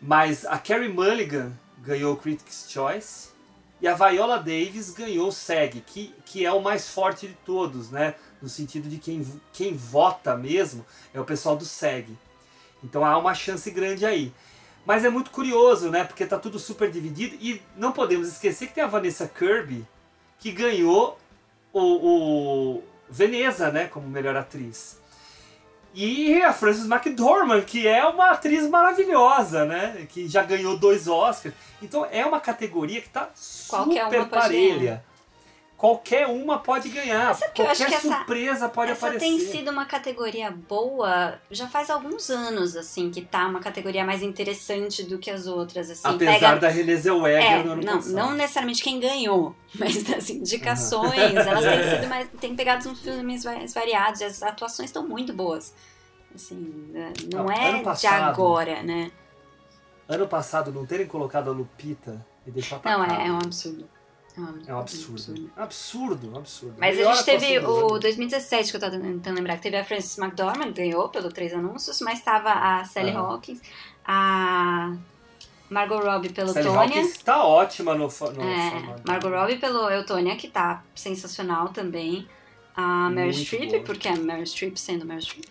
Mas 0.00 0.44
a 0.44 0.58
Carrie 0.58 0.88
Mulligan 0.88 1.52
ganhou 1.78 2.14
o 2.14 2.16
Critics' 2.16 2.66
Choice. 2.68 3.28
E 3.80 3.86
a 3.86 3.94
Viola 3.94 4.38
Davis 4.38 4.90
ganhou 4.90 5.28
o 5.28 5.32
SEG, 5.32 5.80
que, 5.80 6.12
que 6.24 6.44
é 6.44 6.50
o 6.50 6.60
mais 6.60 6.88
forte 6.88 7.28
de 7.28 7.34
todos, 7.46 7.90
né? 7.90 8.16
No 8.42 8.48
sentido 8.48 8.88
de 8.88 8.98
quem, 8.98 9.24
quem 9.52 9.76
vota 9.76 10.36
mesmo 10.36 10.84
é 11.12 11.20
o 11.20 11.24
pessoal 11.24 11.56
do 11.56 11.64
SEG. 11.64 12.18
Então 12.82 13.04
há 13.04 13.16
uma 13.16 13.32
chance 13.32 13.70
grande 13.70 14.04
aí. 14.04 14.32
Mas 14.86 15.04
é 15.04 15.08
muito 15.08 15.30
curioso, 15.30 15.90
né? 15.90 16.04
Porque 16.04 16.26
tá 16.26 16.38
tudo 16.38 16.58
super 16.58 16.90
dividido. 16.90 17.36
E 17.40 17.62
não 17.76 17.92
podemos 17.92 18.28
esquecer 18.28 18.68
que 18.68 18.74
tem 18.74 18.84
a 18.84 18.88
Vanessa 18.88 19.26
Kirby, 19.26 19.86
que 20.38 20.50
ganhou 20.50 21.18
o, 21.72 21.80
o 21.80 22.84
Veneza, 23.08 23.70
né? 23.70 23.86
Como 23.86 24.08
melhor 24.08 24.36
atriz. 24.36 24.98
E 25.94 26.42
a 26.42 26.52
Frances 26.52 26.90
McDormand, 26.90 27.62
que 27.62 27.86
é 27.86 28.04
uma 28.04 28.32
atriz 28.32 28.68
maravilhosa, 28.68 29.64
né? 29.64 30.06
Que 30.08 30.26
já 30.26 30.42
ganhou 30.42 30.76
dois 30.76 31.06
Oscars. 31.06 31.54
Então 31.80 32.04
é 32.10 32.26
uma 32.26 32.40
categoria 32.40 33.00
que 33.00 33.08
tá 33.08 33.30
Qualquer 33.68 34.04
super 34.04 34.18
uma 34.18 34.26
pode 34.26 34.42
parelha. 34.42 35.04
Qualquer 35.76 36.26
uma 36.28 36.58
pode 36.60 36.88
ganhar. 36.88 37.36
Qualquer 37.36 37.76
que 37.76 37.94
essa- 37.94 38.00
surpresa 38.18 38.68
pode 38.68 38.92
Essa 38.92 39.06
aparecer. 39.08 39.26
tem 39.26 39.38
sido 39.40 39.70
uma 39.70 39.84
categoria 39.84 40.50
boa 40.50 41.38
já 41.50 41.66
faz 41.66 41.90
alguns 41.90 42.30
anos, 42.30 42.76
assim, 42.76 43.10
que 43.10 43.20
tá 43.20 43.46
uma 43.46 43.60
categoria 43.60 44.04
mais 44.04 44.22
interessante 44.22 45.02
do 45.02 45.18
que 45.18 45.30
as 45.30 45.46
outras, 45.46 45.90
assim. 45.90 46.02
Apesar 46.08 46.32
pega... 46.32 46.56
da 46.56 46.68
Renée 46.68 46.96
Zellweger 46.96 47.42
É, 47.42 47.62
no 47.64 47.72
ano 47.72 47.82
não, 47.82 47.96
passado. 47.96 48.12
não 48.14 48.30
necessariamente 48.32 48.82
quem 48.82 49.00
ganhou, 49.00 49.54
mas 49.78 50.02
das 50.04 50.30
indicações, 50.30 51.12
elas 51.34 51.64
têm 51.64 51.90
sido 51.96 52.08
mais. 52.08 52.28
têm 52.40 52.54
pegado 52.56 52.88
uns 52.88 53.00
filmes 53.00 53.44
mais 53.44 53.74
variados 53.74 54.20
e 54.20 54.24
as 54.24 54.42
atuações 54.42 54.88
estão 54.90 55.06
muito 55.06 55.32
boas. 55.34 55.74
Assim, 56.34 56.92
é, 56.94 57.12
não 57.34 57.44
Não, 57.44 57.52
é 57.52 57.68
ano 57.68 57.78
de 57.78 57.84
passado- 57.84 58.22
agora, 58.30 58.82
né? 58.82 59.10
Ano 60.08 60.28
passado, 60.28 60.72
não 60.72 60.86
terem 60.86 61.06
colocado 61.06 61.48
a 61.50 61.52
Lupita 61.52 62.24
e 62.46 62.50
deixou 62.50 62.80
Não, 62.84 63.02
atacado. 63.02 63.20
é, 63.20 63.26
é 63.28 63.32
um 63.32 63.38
absurdo. 63.38 63.88
É 64.66 64.74
um 64.74 64.80
absurdo. 64.80 65.50
Absurdo, 65.56 66.36
absurdo. 66.36 66.74
Mas 66.78 66.96
Melhor 66.96 67.12
a 67.12 67.14
gente 67.14 67.24
teve 67.24 67.58
o 67.60 67.86
ano. 67.90 68.00
2017, 68.00 68.70
que 68.70 68.76
eu 68.76 68.80
tô 68.80 68.90
tentando 68.90 69.36
lembrar, 69.36 69.56
que 69.56 69.62
teve 69.62 69.76
a 69.76 69.84
Frances 69.84 70.18
McDormand, 70.18 70.72
ganhou 70.72 71.08
pelo 71.08 71.30
Três 71.30 71.54
Anúncios, 71.54 72.00
mas 72.00 72.20
tava 72.22 72.50
a 72.50 72.84
Sally 72.84 73.10
Aham. 73.10 73.20
Hawkins, 73.20 73.60
a 74.04 74.92
Margot 75.70 76.00
Robbie 76.00 76.32
pelo 76.32 76.48
Sally 76.52 76.66
Tônia. 76.66 76.80
Hawkins 76.80 77.18
tá 77.18 77.44
ótima 77.44 77.94
no, 77.94 78.08
no 78.08 78.42
É. 78.42 78.96
Margot 79.04 79.28
Robbie 79.30 79.58
pelo 79.58 79.88
Eutônia, 79.88 80.34
que 80.36 80.48
tá 80.48 80.82
sensacional 80.94 81.68
também. 81.68 82.26
A 82.76 83.08
Meryl 83.10 83.32
Streep, 83.32 83.84
porque 83.84 84.08
é 84.08 84.16
Meryl 84.16 84.44
Streep 84.44 84.76
sendo 84.76 85.06
Meryl 85.06 85.22
Streep. 85.22 85.46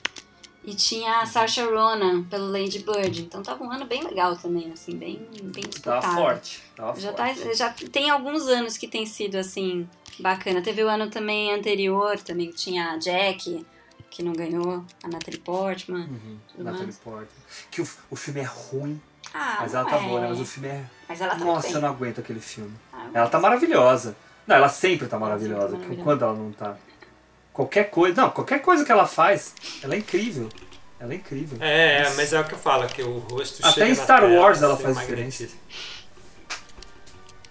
E 0.66 0.74
tinha 0.74 1.20
a 1.20 1.26
Saoirse 1.26 1.62
Ronan 1.62 2.24
pelo 2.24 2.50
Lady 2.50 2.80
Bird. 2.80 3.22
Então 3.24 3.44
tava 3.44 3.64
um 3.64 3.72
ano 3.72 3.86
bem 3.86 4.02
legal 4.04 4.36
também, 4.38 4.72
assim, 4.72 4.96
bem, 4.96 5.28
bem 5.44 5.64
disputado. 5.68 6.02
Tava 6.02 6.16
forte. 6.16 6.64
Tava 6.76 7.00
Já, 7.00 7.12
tá, 7.12 7.28
forte. 7.34 7.54
já 7.58 7.70
tem 7.92 8.10
alguns 8.10 8.48
anos 8.48 8.78
que 8.78 8.88
tem 8.88 9.06
sido 9.06 9.36
assim, 9.36 9.88
bacana. 10.20 10.62
Teve 10.62 10.84
o 10.84 10.88
ano 10.90 11.10
também 11.10 11.54
anterior, 11.54 12.18
também 12.22 12.48
que 12.50 12.56
tinha 12.56 12.92
a 12.92 12.98
Jack, 12.98 13.66
que 14.10 14.24
não 14.24 14.32
ganhou, 14.32 14.86
a 15.04 15.08
Natalie 15.10 15.40
Portman. 15.42 16.02
Uhum, 16.08 16.38
Natalie 16.60 16.84
mais. 16.86 16.98
Portman. 16.98 17.28
Que 17.70 17.82
o, 17.82 17.88
o 18.12 18.16
filme 18.16 18.40
é 18.40 18.44
ruim, 18.44 19.02
Ah, 19.34 19.58
mas 19.62 19.74
ela 19.74 19.90
tá 19.90 19.98
é. 19.98 20.08
boa, 20.08 20.22
né? 20.22 20.28
Mas 20.30 20.40
o 20.40 20.46
filme 20.46 20.70
é. 20.70 20.86
Mas 21.10 21.20
ela 21.20 21.36
tá 21.36 21.44
Nossa, 21.44 21.68
eu 21.72 21.82
não 21.82 21.90
aguento 21.90 22.20
aquele 22.20 22.40
filme. 22.40 22.74
Ah, 22.94 23.10
Ela 23.14 23.28
tá 23.28 23.40
maravilhosa. 23.40 24.16
Não, 24.48 24.56
ela 24.56 24.70
sempre 24.70 25.08
tá 25.08 25.18
Ela 25.18 25.26
sempre 25.38 25.50
tá 25.50 25.58
maravilhosa. 25.60 25.74
maravilhosa. 25.74 26.04
Quando 26.04 26.24
ela 26.24 26.34
não 26.34 26.52
tá. 26.52 26.78
Qualquer 27.54 27.92
coisa. 27.92 28.22
Não, 28.22 28.30
qualquer 28.32 28.60
coisa 28.62 28.84
que 28.84 28.92
ela 28.92 29.08
faz, 29.08 29.54
ela 29.82 29.94
é 29.94 30.00
incrível. 30.00 30.50
Ela 31.00 31.14
é 31.14 31.16
incrível. 31.18 31.58
É, 31.62 32.02
é, 32.02 32.14
mas 32.16 32.34
é 32.34 32.40
o 32.40 32.46
que 32.46 32.54
eu 32.54 32.58
falo, 32.58 32.88
que 32.88 33.04
o 33.04 33.20
rosto 33.20 33.60
Até 33.62 33.74
chega 33.74 33.90
em 33.90 33.96
Star 33.96 34.24
Wars 34.26 34.62
ela 34.62 34.76
faz 34.76 34.96
magnetiza. 34.96 35.56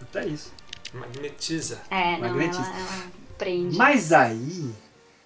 Até 0.00 0.26
isso. 0.26 0.52
Magnetiza. 0.92 1.80
É, 1.90 2.16
não, 2.16 2.28
ela, 2.28 2.42
ela 2.42 3.04
prende. 3.38 3.76
Mas 3.76 4.12
aí, 4.12 4.72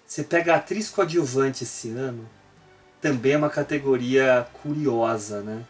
você 0.05 0.23
pega 0.23 0.53
a 0.53 0.57
atriz 0.57 0.89
coadjuvante 0.89 1.63
esse 1.63 1.89
ano, 1.89 2.29
também 3.01 3.33
é 3.33 3.37
uma 3.37 3.49
categoria 3.49 4.47
curiosa, 4.61 5.41
né? 5.41 5.63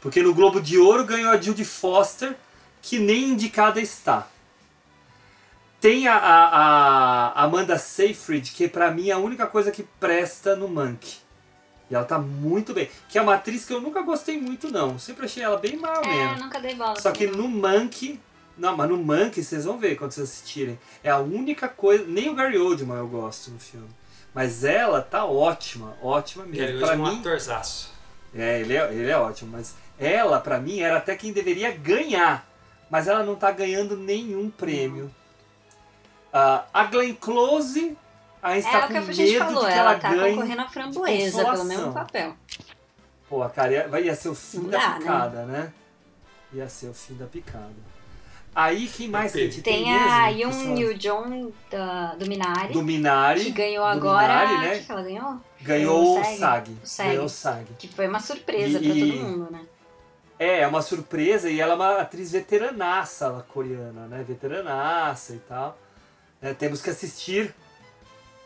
Porque 0.00 0.22
no 0.22 0.34
Globo 0.34 0.60
de 0.60 0.78
Ouro 0.78 1.04
ganhou 1.04 1.30
a 1.30 1.40
Judy 1.40 1.64
Foster, 1.64 2.34
que 2.80 2.98
nem 2.98 3.30
indicada 3.30 3.80
está. 3.80 4.28
Tem 5.80 6.08
a, 6.08 6.16
a- 6.16 7.28
a 7.40 7.44
Amanda 7.44 7.78
Seyfried, 7.78 8.50
que 8.52 8.66
pra 8.68 8.90
mim 8.90 9.10
é 9.10 9.12
a 9.12 9.18
única 9.18 9.46
coisa 9.46 9.70
que 9.70 9.84
presta 10.00 10.56
no 10.56 10.66
Monk. 10.68 11.18
E 11.90 11.94
ela 11.94 12.04
tá 12.04 12.18
muito 12.18 12.74
bem. 12.74 12.90
Que 13.08 13.16
é 13.18 13.22
uma 13.22 13.34
atriz 13.34 13.64
que 13.64 13.72
eu 13.72 13.80
nunca 13.80 14.02
gostei 14.02 14.38
muito, 14.40 14.70
não. 14.70 14.98
Sempre 14.98 15.24
achei 15.26 15.42
ela 15.42 15.56
bem 15.56 15.78
ou 15.80 15.86
É, 16.04 16.06
menos. 16.06 16.40
nunca 16.42 16.60
dei 16.60 16.74
bola. 16.74 16.96
Só 17.00 17.12
que 17.12 17.26
não. 17.26 17.38
no 17.38 17.48
Monkey. 17.48 18.20
Não, 18.58 18.76
mas 18.76 18.88
no 18.90 18.96
Monkey 18.98 19.42
vocês 19.42 19.64
vão 19.64 19.78
ver 19.78 19.94
quando 19.96 20.10
vocês 20.12 20.28
assistirem. 20.28 20.78
É 21.02 21.10
a 21.10 21.18
única 21.18 21.68
coisa. 21.68 22.04
Nem 22.06 22.28
o 22.28 22.34
Gary 22.34 22.58
Oldman 22.58 22.98
eu 22.98 23.06
gosto 23.08 23.50
no 23.52 23.58
filme. 23.60 23.88
Mas 24.34 24.64
ela 24.64 25.00
tá 25.00 25.24
ótima, 25.24 25.96
ótima 26.02 26.44
mesmo. 26.44 26.80
Pra 26.80 26.94
um 26.96 27.06
mim. 27.06 27.20
atorzaço. 27.20 27.90
É, 28.34 28.60
ele 28.60 28.76
é, 28.76 28.92
ele 28.92 29.08
é 29.10 29.16
ótimo. 29.16 29.52
Mas 29.52 29.74
ela, 29.98 30.40
pra 30.40 30.58
mim, 30.58 30.80
era 30.80 30.98
até 30.98 31.14
quem 31.16 31.32
deveria 31.32 31.70
ganhar. 31.70 32.46
Mas 32.90 33.06
ela 33.08 33.22
não 33.22 33.36
tá 33.36 33.50
ganhando 33.52 33.96
nenhum 33.96 34.50
prêmio. 34.50 35.10
Ah, 36.32 36.64
a 36.72 36.84
Glenn 36.84 37.14
Close 37.14 37.96
ainda 38.42 38.58
está 38.58 38.72
É 38.72 38.78
o 38.78 38.82
com 38.82 38.88
que 38.88 38.96
a 38.96 39.00
medo 39.00 39.12
gente 39.12 39.38
falou, 39.38 39.60
que 39.64 39.72
ela, 39.72 39.90
ela, 39.92 39.98
tá 39.98 40.14
ganhe. 40.14 40.34
concorrendo 40.34 40.62
a 40.62 40.68
framboesa 40.68 41.44
pelo 41.44 41.64
mesmo 41.64 41.92
papel. 41.92 42.34
Pô, 43.28 43.42
a 43.42 43.50
cara 43.50 43.72
ia, 43.72 44.00
ia 44.00 44.14
ser 44.14 44.28
o 44.30 44.34
fim 44.34 44.58
Não 44.58 44.70
da 44.70 44.78
dá, 44.78 44.88
né? 44.90 44.98
picada, 44.98 45.42
né? 45.46 45.72
Ia 46.52 46.68
ser 46.68 46.88
o 46.88 46.94
fim 46.94 47.14
da 47.14 47.26
picada. 47.26 47.88
Aí 48.54 48.88
quem 48.88 49.08
mais 49.08 49.32
que 49.32 49.38
a 49.38 49.44
gente 49.44 49.62
tem, 49.62 49.84
Tem 49.84 49.94
a 49.96 50.32
mesmo? 50.32 50.50
Que 50.54 50.66
Yoon 50.72 50.78
Yoo 50.78 50.94
Jong 50.98 51.54
da, 51.70 52.14
do 52.14 52.26
Minari, 52.26 52.72
do 52.72 52.82
Minari. 52.82 53.44
que 53.44 53.50
ganhou 53.50 53.84
agora. 53.84 54.46
Minari, 54.46 54.58
né? 54.68 54.78
que, 54.78 54.84
que 54.86 54.92
ela 54.92 55.02
ganhou? 55.02 55.40
Ganhou 55.60 56.04
o 56.16 56.20
o 56.20 56.24
SAG. 56.24 56.36
SAG. 56.38 56.70
O 56.82 56.86
SAG. 56.86 57.08
Ganhou 57.10 57.24
o 57.24 57.28
SAG. 57.28 57.66
Que 57.78 57.88
foi 57.88 58.08
uma 58.08 58.18
surpresa 58.20 58.78
E- 58.78 58.82
pra 58.82 58.94
todo 58.94 59.24
mundo, 59.24 59.52
né? 59.52 59.60
É, 60.38 60.60
é 60.60 60.66
uma 60.66 60.82
surpresa 60.82 61.50
e 61.50 61.60
ela 61.60 61.72
é 61.72 61.76
uma 61.76 61.98
atriz 62.00 62.32
veteranaça 62.32 63.26
ela, 63.26 63.46
coreana, 63.48 64.06
né? 64.06 64.24
Veteranaça 64.26 65.34
e 65.34 65.38
tal. 65.40 65.76
É, 66.40 66.54
temos 66.54 66.80
que 66.80 66.90
assistir 66.90 67.54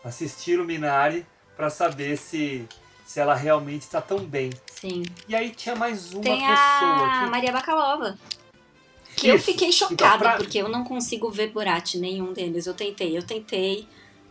assistir 0.05 0.59
o 0.59 0.65
Minari 0.65 1.25
pra 1.57 1.71
saber 1.71 2.17
se, 2.17 2.67
se 3.07 3.21
ela 3.21 3.35
realmente 3.35 3.87
tá 3.87 4.01
tão 4.01 4.19
bem. 4.19 4.51
Sim. 4.67 5.05
E 5.29 5.35
aí 5.35 5.51
tinha 5.51 5.77
mais 5.77 6.13
uma 6.13 6.23
Tem 6.23 6.41
pessoa 6.41 7.07
a 7.07 7.25
que 7.25 7.31
Maria 7.31 7.53
Bakalova. 7.53 8.19
Que 9.15 9.29
eu 9.29 9.37
Isso. 9.37 9.45
fiquei 9.45 9.69
Então, 9.69 9.89
chocada, 9.91 10.19
pra- 10.19 10.37
porque 10.39 10.59
eu 10.59 10.69
não 10.69 10.83
consigo 10.85 11.31
ver 11.31 11.49
Borat, 11.53 11.95
nenhum 11.97 12.33
deles. 12.33 12.67
Eu 12.67 12.75
tentei, 12.75 13.17
eu 13.17 13.23
tentei, 13.23 13.87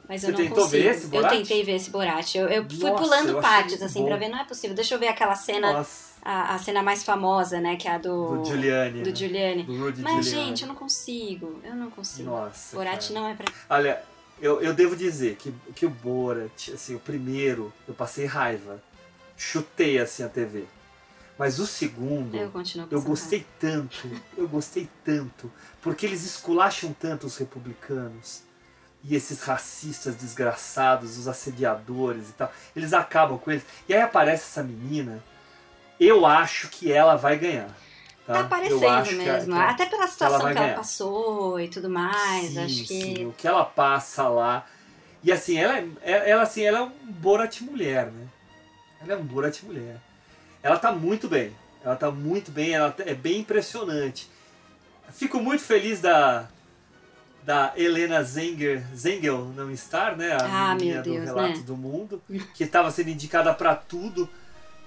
mas 0.09 0.23
eu 0.23 0.31
Você 0.31 0.31
não 0.31 0.49
tentou 0.49 0.63
consigo. 0.65 0.83
ver 0.83 0.89
esse 0.95 1.03
Eu 1.05 1.09
Borat? 1.11 1.29
tentei 1.37 1.63
ver 1.63 1.75
esse 1.75 1.89
Borat. 1.89 2.35
Eu, 2.35 2.47
eu 2.49 2.67
fui 2.69 2.89
Nossa, 2.89 3.03
pulando 3.03 3.29
eu 3.29 3.41
partes, 3.41 3.81
assim, 3.81 3.99
bom. 4.01 4.07
pra 4.07 4.17
ver, 4.17 4.27
não 4.27 4.39
é 4.39 4.43
possível. 4.43 4.75
Deixa 4.75 4.95
eu 4.95 4.99
ver 4.99 5.07
aquela 5.07 5.35
cena, 5.35 5.71
Nossa, 5.71 6.10
a, 6.23 6.55
a 6.55 6.59
cena 6.59 6.83
mais 6.83 7.03
famosa, 7.03 7.59
né? 7.59 7.75
Que 7.75 7.87
é 7.87 7.95
a 7.95 7.97
do, 7.97 8.37
do 8.37 8.45
Giuliani. 8.45 9.01
do 9.01 9.09
né? 9.09 9.15
Giuliani. 9.15 9.63
Do 9.63 9.77
Rudy 9.77 10.01
Mas, 10.01 10.25
Giuliani. 10.25 10.47
gente, 10.49 10.61
eu 10.61 10.67
não 10.67 10.75
consigo. 10.75 11.59
Eu 11.63 11.75
não 11.75 11.89
consigo. 11.89 12.29
Nossa. 12.29 12.75
Borat 12.75 13.07
cara. 13.07 13.19
não 13.19 13.27
é 13.27 13.33
pra. 13.33 13.45
Olha, 13.69 14.01
eu, 14.41 14.61
eu 14.61 14.73
devo 14.73 14.95
dizer 14.95 15.35
que, 15.35 15.53
que 15.75 15.85
o 15.85 15.89
Borat, 15.89 16.69
assim, 16.73 16.95
o 16.95 16.99
primeiro, 16.99 17.73
eu 17.87 17.93
passei 17.93 18.25
raiva. 18.25 18.81
Chutei 19.37 19.99
assim 19.99 20.23
a 20.23 20.29
TV. 20.29 20.65
Mas 21.37 21.57
o 21.57 21.65
segundo, 21.65 22.35
Eu 22.37 22.51
eu 22.91 23.01
gostei 23.01 23.43
tanto, 23.59 24.07
eu 24.37 24.47
gostei 24.47 24.87
tanto, 25.03 25.51
porque 25.81 26.05
eles 26.05 26.23
esculacham 26.23 26.93
tanto 26.93 27.25
os 27.25 27.35
republicanos 27.35 28.43
e 29.03 29.15
esses 29.15 29.41
racistas 29.41 30.15
desgraçados, 30.15 31.17
os 31.17 31.27
assediadores 31.27 32.29
e 32.29 32.33
tal. 32.33 32.51
Eles 32.75 32.93
acabam 32.93 33.39
com 33.39 33.49
eles. 33.49 33.63
E 33.89 33.93
aí 33.95 34.01
aparece 34.01 34.43
essa 34.43 34.61
menina, 34.61 35.23
eu 36.07 36.25
acho 36.25 36.67
que 36.69 36.91
ela 36.91 37.15
vai 37.15 37.37
ganhar. 37.37 37.67
Tá, 38.25 38.33
Tá 38.33 38.39
aparecendo 38.41 39.17
mesmo. 39.17 39.55
Até 39.55 39.85
pela 39.87 40.07
situação 40.07 40.39
vai 40.41 40.53
que 40.53 40.57
ela 40.57 40.67
ganhar. 40.67 40.77
passou 40.77 41.59
e 41.59 41.67
tudo 41.67 41.89
mais. 41.89 42.51
Sim, 42.53 42.63
acho 42.65 42.75
que. 42.83 43.01
sim, 43.01 43.25
o 43.25 43.33
que 43.33 43.47
ela 43.47 43.65
passa 43.65 44.27
lá. 44.27 44.65
E 45.23 45.31
assim, 45.31 45.57
ela, 45.57 45.77
é- 45.77 45.87
é- 46.01 46.29
ela, 46.29 46.43
assim, 46.43 46.63
ela 46.63 46.79
é 46.79 46.81
um 46.81 46.91
Borat 47.11 47.61
mulher, 47.61 48.07
né? 48.07 48.27
Ela 49.01 49.13
é 49.13 49.17
um 49.17 49.23
Borat 49.23 49.61
mulher. 49.63 49.97
Ela 50.63 50.77
tá 50.77 50.91
muito 50.91 51.27
bem. 51.27 51.51
Ela 51.83 51.95
tá 51.95 52.11
muito 52.11 52.51
bem, 52.51 52.73
ela 52.73 52.93
é 52.99 53.13
bem 53.15 53.39
impressionante. 53.39 54.29
Fico 55.11 55.39
muito 55.39 55.63
feliz 55.63 55.99
da 55.99 56.47
da 57.43 57.73
Helena 57.75 58.21
Zenger, 58.23 58.83
Zengel 58.95 59.45
não 59.55 59.71
estar, 59.71 60.15
né? 60.15 60.31
A 60.33 60.69
Ah, 60.71 60.75
menina 60.75 61.01
meu 61.01 61.03
Deus, 61.03 61.17
do 61.29 61.35
Relato 61.35 61.57
né? 61.57 61.63
do 61.65 61.75
Mundo, 61.75 62.21
que 62.53 62.63
estava 62.63 62.91
sendo 62.91 63.09
indicada 63.09 63.51
pra 63.51 63.75
tudo 63.75 64.29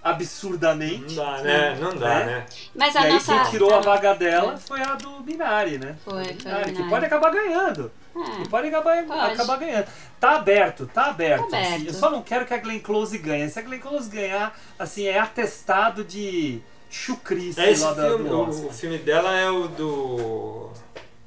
Não 0.05 0.11
absurdamente. 0.13 1.15
dá, 1.15 1.39
né? 1.39 1.77
Não 1.81 1.97
dá, 1.97 2.21
É? 2.21 2.25
né? 2.27 2.47
Mas 2.75 2.95
E 2.95 2.99
a 2.99 3.01
aí 3.03 3.13
nossa. 3.15 3.41
quem 3.41 3.51
tirou 3.53 3.73
a 3.75 3.79
a- 3.79 3.81
vaga 3.81 4.15
dela 4.15 4.57
foi 4.59 4.81
a 4.83 4.95
do 4.97 5.21
Minari, 5.21 5.79
né? 5.79 5.97
Foi, 6.05 6.23
foi 6.25 6.35
Minari, 6.35 6.73
que 6.75 6.83
pode 6.91 7.07
acabar 7.07 7.31
ganhando. 7.33 7.91
É. 8.15 8.43
E 8.43 8.49
pode 8.49 8.69
acabar, 8.69 9.03
Pode. 9.05 9.33
acabar 9.33 9.57
ganhando. 9.59 9.87
Tá 10.21 10.37
aberto, 10.37 10.87
tá 10.93 11.07
aberto. 11.07 11.49
Tá 11.49 11.57
aberto. 11.57 11.75
assim. 11.75 11.87
Eu 11.87 11.95
só 11.95 12.11
não 12.11 12.23
quero 12.23 12.45
que 12.47 12.53
a 12.55 12.59
Glenn 12.59 12.79
Close 12.81 13.17
ganhe. 13.19 13.49
Se 13.49 13.59
a 13.59 13.63
Glenn 13.63 13.81
Close 13.81 14.09
ganhar, 14.11 14.55
assim, 14.79 15.07
é 15.07 15.19
atestado 15.19 16.05
de 16.05 16.61
chucrice 16.91 17.59
É 17.61 17.71
esse 17.73 17.83
lá 17.83 17.93
da- 17.95 18.07
filme, 18.09 18.29
do, 18.29 18.37
o, 18.39 18.49
Oscar. 18.49 18.67
o 18.67 18.73
filme 18.73 18.99
dela 18.99 19.35
é 19.35 19.51
o 19.51 19.67
do. 19.69 20.71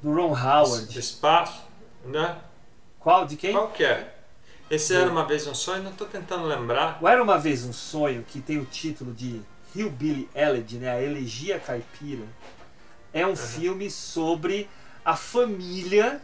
do 0.02 0.12
Ron 0.14 0.28
do 0.28 0.34
Howard. 0.34 0.98
espaço, 0.98 1.62
né? 2.06 2.36
Qual? 3.00 3.26
De 3.26 3.36
quem? 3.36 3.52
Qual 3.52 3.68
que 3.68 3.84
é? 3.84 4.14
Esse 4.70 4.94
era 4.94 5.10
uma 5.10 5.24
vez 5.24 5.46
um 5.46 5.54
sonho, 5.54 5.82
não 5.82 5.92
tô 5.92 6.04
tentando 6.04 6.44
lembrar. 6.44 6.98
O 7.00 7.08
Era 7.08 7.22
Uma 7.22 7.38
Vez 7.38 7.64
Um 7.64 7.72
Sonho, 7.72 8.22
que 8.22 8.40
tem 8.40 8.58
o 8.58 8.66
título 8.66 9.12
de 9.14 9.40
Hillbilly 9.74 10.28
Elegy, 10.34 10.76
né? 10.76 10.90
A 10.90 11.00
Elegia 11.02 11.58
Caipira. 11.58 12.24
É 13.12 13.26
um 13.26 13.34
filme 13.34 13.90
sobre 13.90 14.68
a 15.02 15.16
família, 15.16 16.20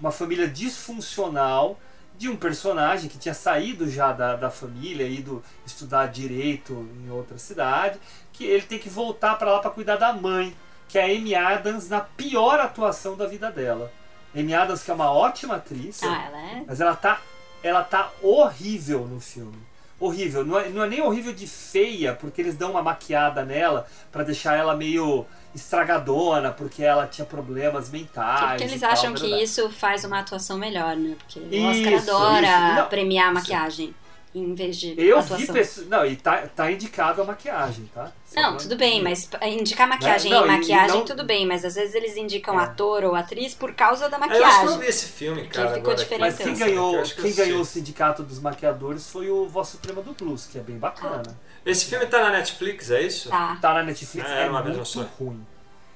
uma 0.00 0.12
família 0.12 0.46
disfuncional 0.46 1.78
de 2.16 2.28
um 2.28 2.36
personagem 2.36 3.08
que 3.08 3.18
tinha 3.18 3.34
saído 3.34 3.90
já 3.90 4.12
da, 4.12 4.36
da 4.36 4.50
família, 4.50 5.06
ido 5.06 5.42
estudar 5.66 6.06
direito 6.06 6.88
em 7.04 7.10
outra 7.10 7.36
cidade, 7.38 7.98
que 8.32 8.44
ele 8.44 8.62
tem 8.62 8.78
que 8.78 8.88
voltar 8.88 9.36
para 9.36 9.52
lá 9.52 9.58
para 9.58 9.70
cuidar 9.70 9.96
da 9.96 10.12
mãe, 10.12 10.56
que 10.88 10.98
é 10.98 11.02
a 11.02 11.06
Amy 11.06 11.34
Adams 11.34 11.88
na 11.88 12.00
pior 12.00 12.60
atuação 12.60 13.16
da 13.16 13.26
vida 13.26 13.50
dela. 13.50 13.92
Amy 14.36 14.54
Adams 14.54 14.82
que 14.84 14.90
é 14.90 14.94
uma 14.94 15.10
ótima 15.12 15.56
atriz, 15.56 16.00
Ah, 16.04 16.24
ela 16.26 16.38
é. 16.40 16.64
mas 16.66 16.80
ela 16.80 16.94
tá 16.94 17.20
ela 17.62 17.82
tá 17.82 18.10
horrível 18.22 19.06
no 19.06 19.20
filme. 19.20 19.58
Horrível, 20.00 20.44
não 20.44 20.58
é, 20.58 20.68
não 20.68 20.84
é 20.84 20.88
nem 20.88 21.00
horrível 21.02 21.32
de 21.32 21.46
feia, 21.46 22.14
porque 22.14 22.40
eles 22.40 22.54
dão 22.54 22.70
uma 22.70 22.82
maquiada 22.82 23.44
nela 23.44 23.86
para 24.12 24.22
deixar 24.22 24.56
ela 24.56 24.76
meio 24.76 25.26
estragadona, 25.52 26.52
porque 26.52 26.84
ela 26.84 27.06
tinha 27.06 27.24
problemas 27.24 27.90
mentais. 27.90 28.50
Porque 28.50 28.64
eles 28.64 28.80
tal, 28.80 28.92
acham 28.92 29.12
que 29.14 29.26
isso 29.42 29.68
faz 29.70 30.04
uma 30.04 30.20
atuação 30.20 30.56
melhor, 30.56 30.94
né? 30.94 31.16
Porque 31.18 31.40
o 31.40 31.52
Isso, 31.52 31.66
Oscar 31.66 32.02
adora 32.16 32.46
isso. 32.46 32.74
Não, 32.76 32.88
premiar 32.88 33.26
a 33.26 33.32
isso. 33.32 33.40
maquiagem 33.40 33.94
em 34.34 34.54
vez 34.54 34.76
de 34.76 34.94
Eu 34.96 35.18
atuação. 35.18 35.38
vi 35.38 35.52
pessoas. 35.52 35.86
Não, 35.88 36.04
e 36.04 36.14
tá, 36.16 36.46
tá 36.54 36.70
indicado 36.70 37.22
a 37.22 37.24
maquiagem, 37.24 37.90
tá? 37.94 38.12
Só 38.26 38.40
Não, 38.40 38.50
pra- 38.52 38.60
tudo 38.62 38.76
bem, 38.76 39.02
mas 39.02 39.24
p- 39.26 39.38
indicar 39.48 39.88
maquiagem 39.88 40.30
Não, 40.30 40.40
e 40.40 40.42
e- 40.42 40.44
e 40.44 40.56
maquiagem, 40.58 40.96
não- 40.98 41.04
tudo 41.04 41.24
bem, 41.24 41.46
mas 41.46 41.64
às 41.64 41.74
vezes 41.74 41.94
eles 41.94 42.16
indicam 42.16 42.60
É. 42.60 42.64
ator 42.64 43.04
ou 43.04 43.14
atriz 43.14 43.54
por 43.54 43.72
causa 43.74 44.08
da 44.08 44.16
Ah, 44.18 44.20
Eu 44.20 44.24
acho 44.26 44.30
que 44.30 44.36
eu 44.36 44.42
não 44.42 44.54
maquiagem. 44.56 44.80
vi 44.80 44.86
esse 44.86 45.06
filme, 45.06 45.46
cara. 45.48 45.68
ficou 45.68 45.80
agora. 45.80 45.96
diferente. 45.96 46.20
Mas 46.20 46.36
quem 46.38 46.54
ganhou, 46.54 47.00
acho 47.00 47.14
que 47.14 47.22
quem 47.22 47.34
ganhou 47.34 47.60
o 47.60 47.64
sindicato 47.64 48.22
dos 48.22 48.38
maquiadores 48.38 49.08
foi 49.10 49.30
o 49.30 49.46
Voz 49.48 49.68
Suprema 49.68 50.02
do 50.02 50.12
Blues, 50.12 50.46
que 50.46 50.58
é 50.58 50.60
bem 50.62 50.76
bacana. 50.78 51.38
Esse 51.64 51.86
filme 51.86 52.06
tá 52.06 52.20
na 52.20 52.30
Netflix, 52.30 52.90
é 52.90 53.02
isso? 53.02 53.28
Tá. 53.30 53.56
Tá 53.60 53.74
na 53.74 53.82
Netflix, 53.82 54.28
É, 54.28 54.44
é, 54.46 54.48
uma 54.50 54.62
muito 54.62 54.84
só. 54.84 55.02
ruim. 55.18 55.44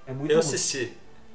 É 0.06 0.12
muito 0.12 0.30
Eu 0.32 0.38
ruim. 0.40 0.46
assisti. 0.48 0.92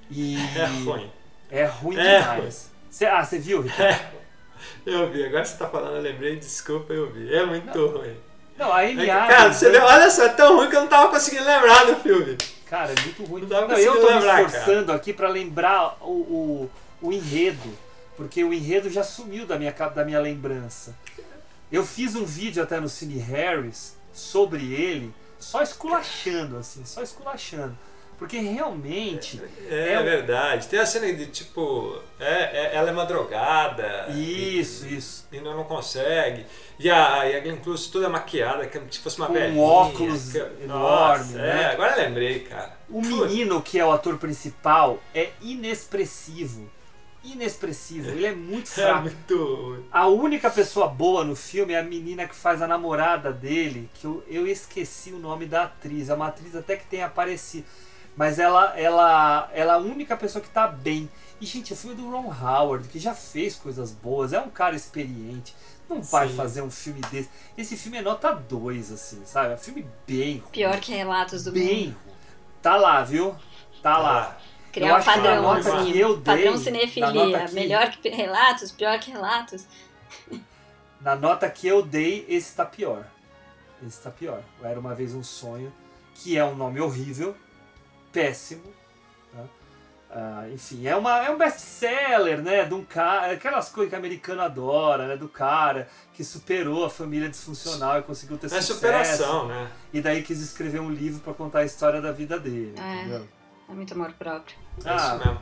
E 0.09 0.35
É 0.55 0.65
ruim. 0.83 1.11
é 1.51 1.65
ruim 1.65 1.97
É 1.97 2.19
demais. 2.21 2.69
Cê- 2.89 3.05
ah, 3.05 3.23
você 3.23 3.37
viu, 3.39 3.61
Ricardo? 3.61 4.17
Eu 4.85 5.09
vi, 5.11 5.25
agora 5.25 5.45
você 5.45 5.57
tá 5.57 5.67
falando, 5.67 5.97
eu 5.97 6.01
lembrei, 6.01 6.37
desculpa, 6.37 6.93
eu 6.93 7.11
vi. 7.11 7.33
É 7.33 7.45
muito 7.45 7.87
ruim. 7.87 8.15
Não, 8.57 8.73
a 8.73 8.83
É 8.83 8.95
que, 8.95 9.09
Adams. 9.09 9.35
cara, 9.35 9.53
você 9.53 9.69
vê, 9.69 9.77
olha 9.77 10.09
só, 10.09 10.23
é 10.23 10.29
tão 10.29 10.57
ruim 10.57 10.69
que 10.69 10.75
eu 10.75 10.81
não 10.81 10.87
tava 10.87 11.09
conseguindo 11.09 11.45
lembrar 11.45 11.85
do 11.85 11.95
filme. 11.97 12.37
Cara, 12.65 12.91
é 12.91 13.01
muito 13.01 13.23
ruim. 13.23 13.41
Não 13.41 13.47
dava 13.49 13.67
Não, 13.67 13.77
eu 13.77 13.93
tô 13.93 14.01
conseguir 14.01 14.13
me 14.13 14.19
lembrar, 14.19 14.43
esforçando 14.43 14.91
aqui 14.91 15.13
pra 15.13 15.29
lembrar 15.29 15.97
o, 16.01 16.11
o, 16.11 16.71
o 17.01 17.13
enredo, 17.13 17.77
porque 18.15 18.43
o 18.43 18.53
enredo 18.53 18.89
já 18.89 19.03
sumiu 19.03 19.45
da 19.45 19.57
minha, 19.57 19.71
da 19.71 20.03
minha 20.03 20.19
lembrança. 20.19 20.95
Eu 21.71 21.85
fiz 21.85 22.15
um 22.15 22.25
vídeo 22.25 22.63
até 22.63 22.79
no 22.79 22.89
Cine 22.89 23.19
Harris 23.19 23.95
sobre 24.13 24.73
ele, 24.73 25.13
só 25.37 25.61
esculachando, 25.61 26.57
assim, 26.57 26.83
só 26.85 27.01
esculachando. 27.03 27.77
Porque 28.17 28.39
realmente. 28.39 29.39
É, 29.69 29.93
É 29.93 29.99
o- 29.99 30.03
verdade. 30.03 30.67
Tem 30.67 30.79
a 30.79 30.85
cena 30.85 31.11
de 31.13 31.27
tipo, 31.27 32.01
é, 32.19 32.25
é- 32.65 32.71
ela 32.75 32.89
é 32.89 32.91
uma 32.91 33.05
drogada. 33.05 34.07
Isso, 34.09 34.87
e, 34.87 34.97
isso. 34.97 35.27
E 35.31 35.39
não, 35.39 35.55
não 35.55 35.63
consegue. 35.65 36.45
E 36.79 36.89
a, 36.89 37.27
e 37.29 37.35
a 37.35 37.39
Glenn 37.39 37.57
Close 37.57 37.91
toda 37.91 38.09
maquiada, 38.09 38.65
como 38.67 38.91
se 38.91 38.99
fosse 38.99 39.17
uma 39.19 39.27
Com 39.27 39.33
um 39.33 39.59
óculos 39.61 40.31
que- 40.31 40.37
enorme, 40.63 40.65
Nossa, 40.67 41.37
né? 41.37 41.61
É, 41.61 41.65
agora 41.67 41.95
lembrei, 41.95 42.39
cara. 42.39 42.75
O 42.89 43.01
menino 43.01 43.61
que 43.61 43.77
é 43.79 43.85
o 43.85 43.91
ator 43.91 44.17
principal 44.17 44.99
é 45.13 45.29
inexpressivo. 45.41 46.69
Inexpressivo. 47.23 48.09
Ele 48.09 48.25
é 48.25 48.33
muito 48.33 48.67
É 48.79 48.83
fraco. 48.83 49.01
muito 49.03 49.45
ruim. 49.55 49.85
A 49.91 50.07
única 50.07 50.49
pessoa 50.49 50.87
boa 50.87 51.23
no 51.23 51.35
filme 51.35 51.73
é 51.73 51.79
a 51.79 51.83
menina 51.83 52.27
que 52.27 52.35
faz 52.35 52.61
a 52.61 52.67
namorada 52.67 53.31
dele, 53.31 53.89
que 53.95 54.05
eu, 54.05 54.23
eu 54.27 54.47
esqueci 54.47 55.11
o 55.11 55.19
nome 55.19 55.45
da 55.45 55.63
atriz. 55.63 56.09
É 56.09 56.13
uma 56.13 56.27
atriz 56.27 56.55
até 56.55 56.75
que 56.77 56.85
tem 56.85 57.03
aparecido. 57.03 57.65
Mas 58.17 58.39
ela, 58.39 58.77
ela, 58.77 59.47
ela 59.53 59.73
é 59.73 59.75
a 59.75 59.79
única 59.79 60.17
pessoa 60.17 60.41
que 60.43 60.49
tá 60.49 60.67
bem. 60.67 61.07
E, 61.39 61.45
gente, 61.45 61.71
o 61.71 61.75
filme 61.75 61.95
do 61.95 62.09
Ron 62.09 62.33
Howard, 62.33 62.87
que 62.89 62.97
já 62.97 63.13
fez 63.13 63.55
coisas 63.55 63.91
boas, 63.91 64.33
é 64.33 64.39
um 64.41 64.49
cara 64.49 64.75
experiente. 64.75 65.55
Não 65.87 66.01
vai 66.01 66.27
Sim. 66.27 66.35
fazer 66.35 66.61
um 66.63 66.71
filme 66.71 66.99
desse. 67.11 67.29
Esse 67.55 67.77
filme 67.77 67.99
é 67.99 68.01
nota 68.01 68.33
2, 68.33 68.91
assim, 68.91 69.21
sabe? 69.23 69.51
É 69.51 69.55
um 69.55 69.59
filme 69.59 69.87
bem 70.07 70.39
ruim. 70.39 70.51
Pior 70.51 70.79
que 70.79 70.91
Relatos 70.93 71.43
do 71.43 71.51
Bem 71.51 71.87
Mundo. 71.89 71.97
Tá 72.61 72.75
lá, 72.75 73.03
viu? 73.03 73.35
Tá 73.83 73.97
lá. 73.99 74.37
Eu 74.65 74.71
Criar 74.73 74.97
um 74.97 75.01
que 75.01 75.09
a 75.09 75.13
padrão, 75.13 75.41
nota 75.43 75.75
assim. 75.77 75.91
que 75.91 75.99
eu 75.99 76.19
padrão 76.21 76.57
cinefilia. 76.57 77.47
que- 77.47 77.53
Melhor 77.53 77.91
que 77.91 78.09
Relatos, 78.09 78.71
pior 78.71 78.99
que 78.99 79.11
Relatos. 79.11 79.65
Na 80.99 81.15
nota 81.15 81.47
que 81.49 81.67
eu 81.67 81.83
dei, 81.83 82.25
esse 82.27 82.55
tá 82.55 82.65
pior. 82.65 83.05
Esse 83.85 84.01
tá 84.01 84.09
pior. 84.09 84.41
Era 84.61 84.79
Uma 84.79 84.93
Vez 84.95 85.13
Um 85.13 85.23
Sonho, 85.23 85.71
que 86.15 86.35
é 86.37 86.43
um 86.43 86.55
nome 86.55 86.81
horrível, 86.81 87.35
péssimo. 88.21 88.63
tá? 89.33 89.43
Ah, 90.09 90.45
enfim, 90.51 90.87
é, 90.87 90.95
uma, 90.95 91.23
é 91.23 91.29
um 91.29 91.37
best-seller, 91.37 92.41
né? 92.41 92.63
De 92.65 92.73
um 92.73 92.83
cara, 92.83 93.33
aquelas 93.33 93.69
coisas 93.69 93.89
que 93.91 93.95
o 93.95 93.99
americano 93.99 94.41
adora, 94.41 95.05
né? 95.07 95.17
Do 95.17 95.27
cara 95.27 95.87
que 96.13 96.23
superou 96.23 96.85
a 96.85 96.89
família 96.89 97.29
disfuncional 97.29 97.99
e 97.99 98.03
conseguiu 98.03 98.37
ter 98.37 98.47
É 98.47 98.49
sucesso. 98.49 98.73
superação, 98.75 99.47
né? 99.47 99.69
E 99.93 100.01
daí 100.01 100.23
quis 100.23 100.39
escrever 100.41 100.79
um 100.79 100.89
livro 100.89 101.19
pra 101.19 101.33
contar 101.33 101.59
a 101.59 101.65
história 101.65 102.01
da 102.01 102.11
vida 102.11 102.39
dele, 102.39 102.73
É. 102.77 102.95
entendeu? 103.01 103.27
É 103.69 103.73
muito 103.73 103.93
amor 103.93 104.13
próprio. 104.13 104.55
É 104.83 104.89
Ah, 104.89 104.95
isso 104.95 105.17
mesmo. 105.17 105.41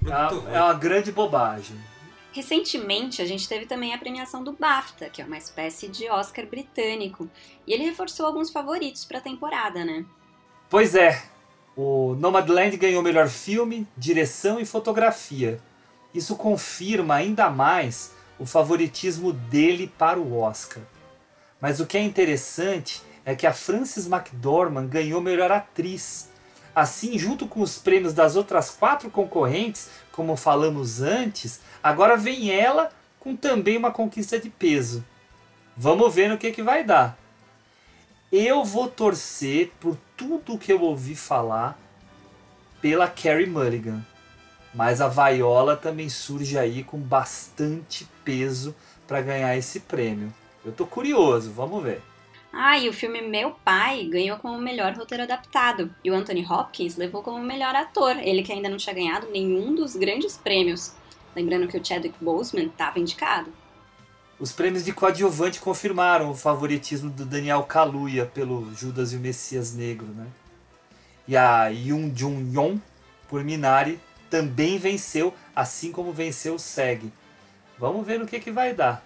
Muito 0.00 0.48
É 0.48 0.54
é 0.56 0.62
uma 0.62 0.74
grande 0.74 1.12
bobagem. 1.12 1.78
Recentemente, 2.32 3.20
a 3.20 3.26
gente 3.26 3.46
teve 3.48 3.66
também 3.66 3.92
a 3.92 3.98
premiação 3.98 4.42
do 4.42 4.52
BAFTA, 4.52 5.10
que 5.10 5.20
é 5.20 5.24
uma 5.24 5.36
espécie 5.36 5.88
de 5.88 6.08
Oscar 6.08 6.46
britânico. 6.46 7.28
E 7.66 7.72
ele 7.72 7.84
reforçou 7.84 8.24
alguns 8.24 8.50
favoritos 8.50 9.04
para 9.04 9.18
a 9.18 9.20
temporada, 9.20 9.84
né? 9.84 10.04
Pois 10.70 10.94
é, 10.94 11.20
o 11.82 12.14
Nomadland 12.14 12.76
ganhou 12.76 13.02
melhor 13.02 13.26
filme, 13.26 13.88
direção 13.96 14.60
e 14.60 14.66
fotografia. 14.66 15.58
Isso 16.12 16.36
confirma 16.36 17.14
ainda 17.14 17.48
mais 17.48 18.12
o 18.38 18.44
favoritismo 18.44 19.32
dele 19.32 19.90
para 19.96 20.20
o 20.20 20.38
Oscar. 20.38 20.82
Mas 21.58 21.80
o 21.80 21.86
que 21.86 21.96
é 21.96 22.02
interessante 22.02 23.00
é 23.24 23.34
que 23.34 23.46
a 23.46 23.54
Frances 23.54 24.06
McDormand 24.06 24.88
ganhou 24.88 25.22
melhor 25.22 25.50
atriz. 25.50 26.28
Assim, 26.74 27.18
junto 27.18 27.46
com 27.46 27.62
os 27.62 27.78
prêmios 27.78 28.12
das 28.12 28.36
outras 28.36 28.70
quatro 28.70 29.08
concorrentes, 29.08 29.88
como 30.12 30.36
falamos 30.36 31.00
antes, 31.00 31.60
agora 31.82 32.14
vem 32.14 32.50
ela 32.50 32.90
com 33.18 33.34
também 33.34 33.78
uma 33.78 33.90
conquista 33.90 34.38
de 34.38 34.50
peso. 34.50 35.02
Vamos 35.74 36.14
ver 36.14 36.28
no 36.28 36.36
que, 36.36 36.52
que 36.52 36.62
vai 36.62 36.84
dar. 36.84 37.18
Eu 38.32 38.62
vou 38.62 38.86
torcer 38.86 39.72
por 39.80 39.96
tudo 40.16 40.56
que 40.56 40.72
eu 40.72 40.80
ouvi 40.82 41.16
falar 41.16 41.76
pela 42.80 43.08
Carrie 43.08 43.46
Mulligan. 43.46 44.06
Mas 44.72 45.00
a 45.00 45.08
Viola 45.08 45.76
também 45.76 46.08
surge 46.08 46.56
aí 46.56 46.84
com 46.84 46.96
bastante 46.96 48.06
peso 48.24 48.72
para 49.08 49.20
ganhar 49.20 49.56
esse 49.56 49.80
prêmio. 49.80 50.32
Eu 50.64 50.70
tô 50.70 50.86
curioso, 50.86 51.50
vamos 51.50 51.82
ver. 51.82 52.00
Ah, 52.52 52.78
e 52.78 52.88
o 52.88 52.92
filme 52.92 53.20
Meu 53.20 53.50
Pai 53.64 54.04
ganhou 54.04 54.38
como 54.38 54.58
melhor 54.58 54.94
roteiro 54.94 55.24
adaptado. 55.24 55.92
E 56.04 56.10
o 56.10 56.14
Anthony 56.14 56.46
Hopkins 56.48 56.96
levou 56.96 57.24
como 57.24 57.42
melhor 57.42 57.74
ator, 57.74 58.16
ele 58.16 58.44
que 58.44 58.52
ainda 58.52 58.68
não 58.68 58.76
tinha 58.76 58.94
ganhado 58.94 59.28
nenhum 59.32 59.74
dos 59.74 59.96
grandes 59.96 60.36
prêmios. 60.36 60.94
Lembrando 61.34 61.66
que 61.66 61.76
o 61.76 61.84
Chadwick 61.84 62.16
Boseman 62.20 62.66
estava 62.66 63.00
indicado. 63.00 63.52
Os 64.40 64.52
prêmios 64.52 64.82
de 64.82 64.92
coadjuvante 64.94 65.60
confirmaram 65.60 66.30
o 66.30 66.34
favoritismo 66.34 67.10
do 67.10 67.26
Daniel 67.26 67.62
Kaluuya 67.64 68.24
pelo 68.24 68.74
Judas 68.74 69.12
e 69.12 69.16
o 69.16 69.20
Messias 69.20 69.74
Negro, 69.74 70.06
né? 70.06 70.26
E 71.28 71.36
a 71.36 71.66
Yoon 71.66 72.10
Jung 72.16 72.50
Yeon 72.50 72.78
por 73.28 73.44
Minari 73.44 74.00
também 74.30 74.78
venceu, 74.78 75.34
assim 75.54 75.92
como 75.92 76.10
venceu 76.10 76.54
o 76.54 76.58
SEG. 76.58 77.12
Vamos 77.78 78.06
ver 78.06 78.18
no 78.18 78.26
que, 78.26 78.40
que 78.40 78.50
vai 78.50 78.72
dar. 78.72 79.04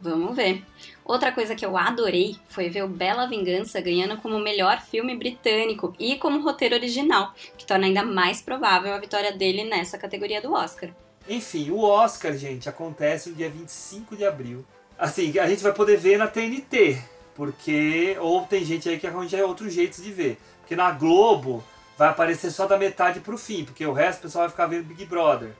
Vamos 0.00 0.34
ver. 0.34 0.64
Outra 1.04 1.30
coisa 1.30 1.54
que 1.54 1.66
eu 1.66 1.76
adorei 1.76 2.38
foi 2.48 2.70
ver 2.70 2.84
o 2.84 2.88
Bela 2.88 3.26
Vingança 3.26 3.82
ganhando 3.82 4.16
como 4.16 4.38
melhor 4.38 4.80
filme 4.80 5.14
britânico 5.14 5.94
e 5.98 6.16
como 6.16 6.40
roteiro 6.40 6.74
original, 6.74 7.34
que 7.58 7.66
torna 7.66 7.84
ainda 7.84 8.02
mais 8.02 8.40
provável 8.40 8.94
a 8.94 8.98
vitória 8.98 9.32
dele 9.32 9.64
nessa 9.64 9.98
categoria 9.98 10.40
do 10.40 10.54
Oscar. 10.54 10.90
Enfim, 11.28 11.70
o 11.70 11.82
Oscar, 11.82 12.32
gente, 12.36 12.68
acontece 12.68 13.28
no 13.28 13.36
dia 13.36 13.50
25 13.50 14.16
de 14.16 14.24
abril. 14.24 14.64
Assim, 14.98 15.38
a 15.38 15.46
gente 15.46 15.62
vai 15.62 15.72
poder 15.72 15.98
ver 15.98 16.18
na 16.18 16.26
TNT, 16.26 17.02
porque. 17.34 18.16
Ou 18.20 18.44
tem 18.46 18.64
gente 18.64 18.88
aí 18.88 18.98
que 18.98 19.06
arranja 19.06 19.44
outros 19.46 19.72
jeitos 19.72 20.02
de 20.02 20.10
ver. 20.10 20.38
Porque 20.60 20.74
na 20.74 20.90
Globo 20.90 21.62
vai 21.96 22.08
aparecer 22.08 22.50
só 22.50 22.66
da 22.66 22.78
metade 22.78 23.20
pro 23.20 23.36
fim, 23.36 23.64
porque 23.64 23.84
o 23.84 23.92
resto 23.92 24.20
o 24.20 24.22
pessoal 24.22 24.42
vai 24.44 24.50
ficar 24.50 24.66
vendo 24.66 24.86
Big 24.86 25.04
Brother. 25.04 25.50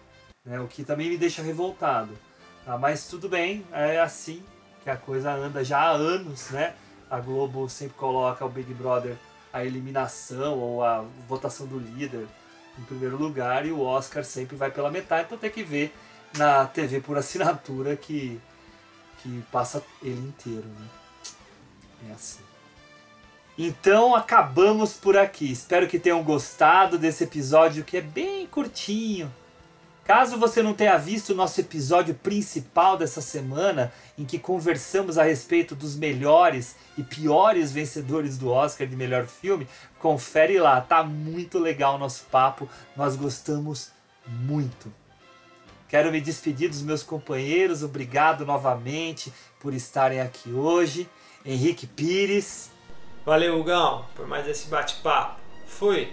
Né? 0.45 0.59
O 0.61 0.67
que 0.67 0.85
também 0.85 1.11
me 1.11 1.19
deixa 1.19 1.43
revoltado. 1.43 2.17
Tá? 2.65 2.79
Mas 2.79 3.07
tudo 3.07 3.29
bem, 3.29 3.65
é 3.73 4.01
assim 4.01 4.43
que 4.83 4.91
a 4.91 4.97
coisa 4.97 5.33
anda 5.33 5.65
já 5.65 5.79
há 5.79 5.91
anos, 5.91 6.51
né? 6.51 6.75
A 7.11 7.19
Globo 7.21 7.69
sempre 7.69 7.95
coloca 7.97 8.45
o 8.45 8.49
Big 8.49 8.73
Brother 8.75 9.17
a 9.53 9.65
eliminação 9.65 10.59
ou 10.59 10.85
a 10.85 11.05
votação 11.27 11.67
do 11.67 11.79
líder 11.79 12.27
em 12.79 12.85
primeiro 12.85 13.17
lugar 13.17 13.67
e 13.67 13.73
o 13.73 13.81
Oscar 13.81 14.25
sempre 14.25 14.57
vai 14.57 14.71
pela 14.71 14.91
metade, 14.91 15.25
então 15.27 15.39
tem 15.39 15.51
que 15.51 15.63
ver 15.63 15.93
na 16.37 16.67
TV 16.67 17.01
por 17.01 17.17
assinatura 17.17 17.97
que, 17.97 18.41
que 19.23 19.43
passa 19.51 19.83
ele 20.03 20.21
inteiro, 20.21 20.67
né? 20.67 20.87
É 22.11 22.13
assim. 22.13 22.43
Então 23.59 24.15
acabamos 24.15 24.93
por 24.93 25.17
aqui. 25.17 25.51
Espero 25.51 25.89
que 25.89 25.99
tenham 25.99 26.23
gostado 26.23 26.97
desse 26.97 27.25
episódio 27.25 27.83
que 27.83 27.97
é 27.97 28.01
bem 28.01 28.47
curtinho. 28.47 29.33
Caso 30.09 30.39
você 30.39 30.63
não 30.63 30.73
tenha 30.73 30.97
visto 30.97 31.35
o 31.35 31.35
nosso 31.35 31.61
episódio 31.61 32.15
principal 32.15 32.97
dessa 32.97 33.21
semana, 33.21 33.93
em 34.17 34.25
que 34.25 34.39
conversamos 34.39 35.19
a 35.19 35.23
respeito 35.23 35.75
dos 35.75 35.95
melhores 35.95 36.77
e 36.97 37.03
piores 37.03 37.73
vencedores 37.73 38.39
do 38.39 38.51
Oscar 38.51 38.87
de 38.87 38.97
melhor 38.97 39.27
filme, 39.27 39.69
confere 39.99 40.59
lá, 40.59 40.81
tá 40.81 41.05
muito 41.05 41.59
legal 41.59 41.97
o 41.97 41.99
nosso 41.99 42.25
papo, 42.31 42.67
nós 42.97 43.17
gostamos 43.17 43.91
muito. 44.27 44.91
Quero 45.91 46.11
me 46.11 46.23
despedir 46.23 46.71
dos 46.71 46.81
meus 46.81 47.03
companheiros, 47.03 47.83
obrigado 47.83 48.47
novamente 48.47 49.31
por 49.61 49.75
estarem 49.75 50.23
aqui 50.23 50.51
hoje. 50.51 51.07
Henrique 51.45 51.87
Pires. 51.87 52.71
Valeu, 53.27 53.61
Hugão, 53.61 54.07
por 54.17 54.27
mais 54.27 54.49
esse 54.49 54.69
bate-papo. 54.69 55.39
Fui. 55.67 56.11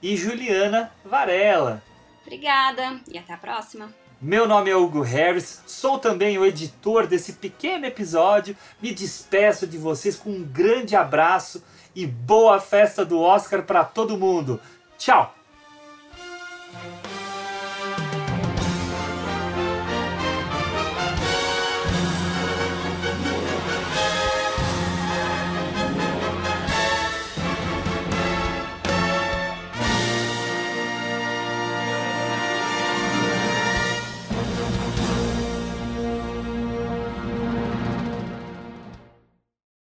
E 0.00 0.16
Juliana 0.16 0.92
Varela. 1.04 1.82
Obrigada 2.22 3.00
e 3.10 3.18
até 3.18 3.34
a 3.34 3.36
próxima. 3.36 3.92
Meu 4.20 4.46
nome 4.46 4.70
é 4.70 4.76
Hugo 4.76 5.00
Harris, 5.00 5.62
sou 5.66 5.98
também 5.98 6.38
o 6.38 6.46
editor 6.46 7.08
desse 7.08 7.32
pequeno 7.34 7.86
episódio. 7.86 8.56
Me 8.80 8.94
despeço 8.94 9.66
de 9.66 9.76
vocês 9.76 10.16
com 10.16 10.30
um 10.30 10.44
grande 10.44 10.94
abraço 10.94 11.62
e 11.94 12.06
boa 12.06 12.60
festa 12.60 13.04
do 13.04 13.20
Oscar 13.20 13.64
para 13.64 13.84
todo 13.84 14.16
mundo. 14.16 14.60
Tchau! 14.96 15.41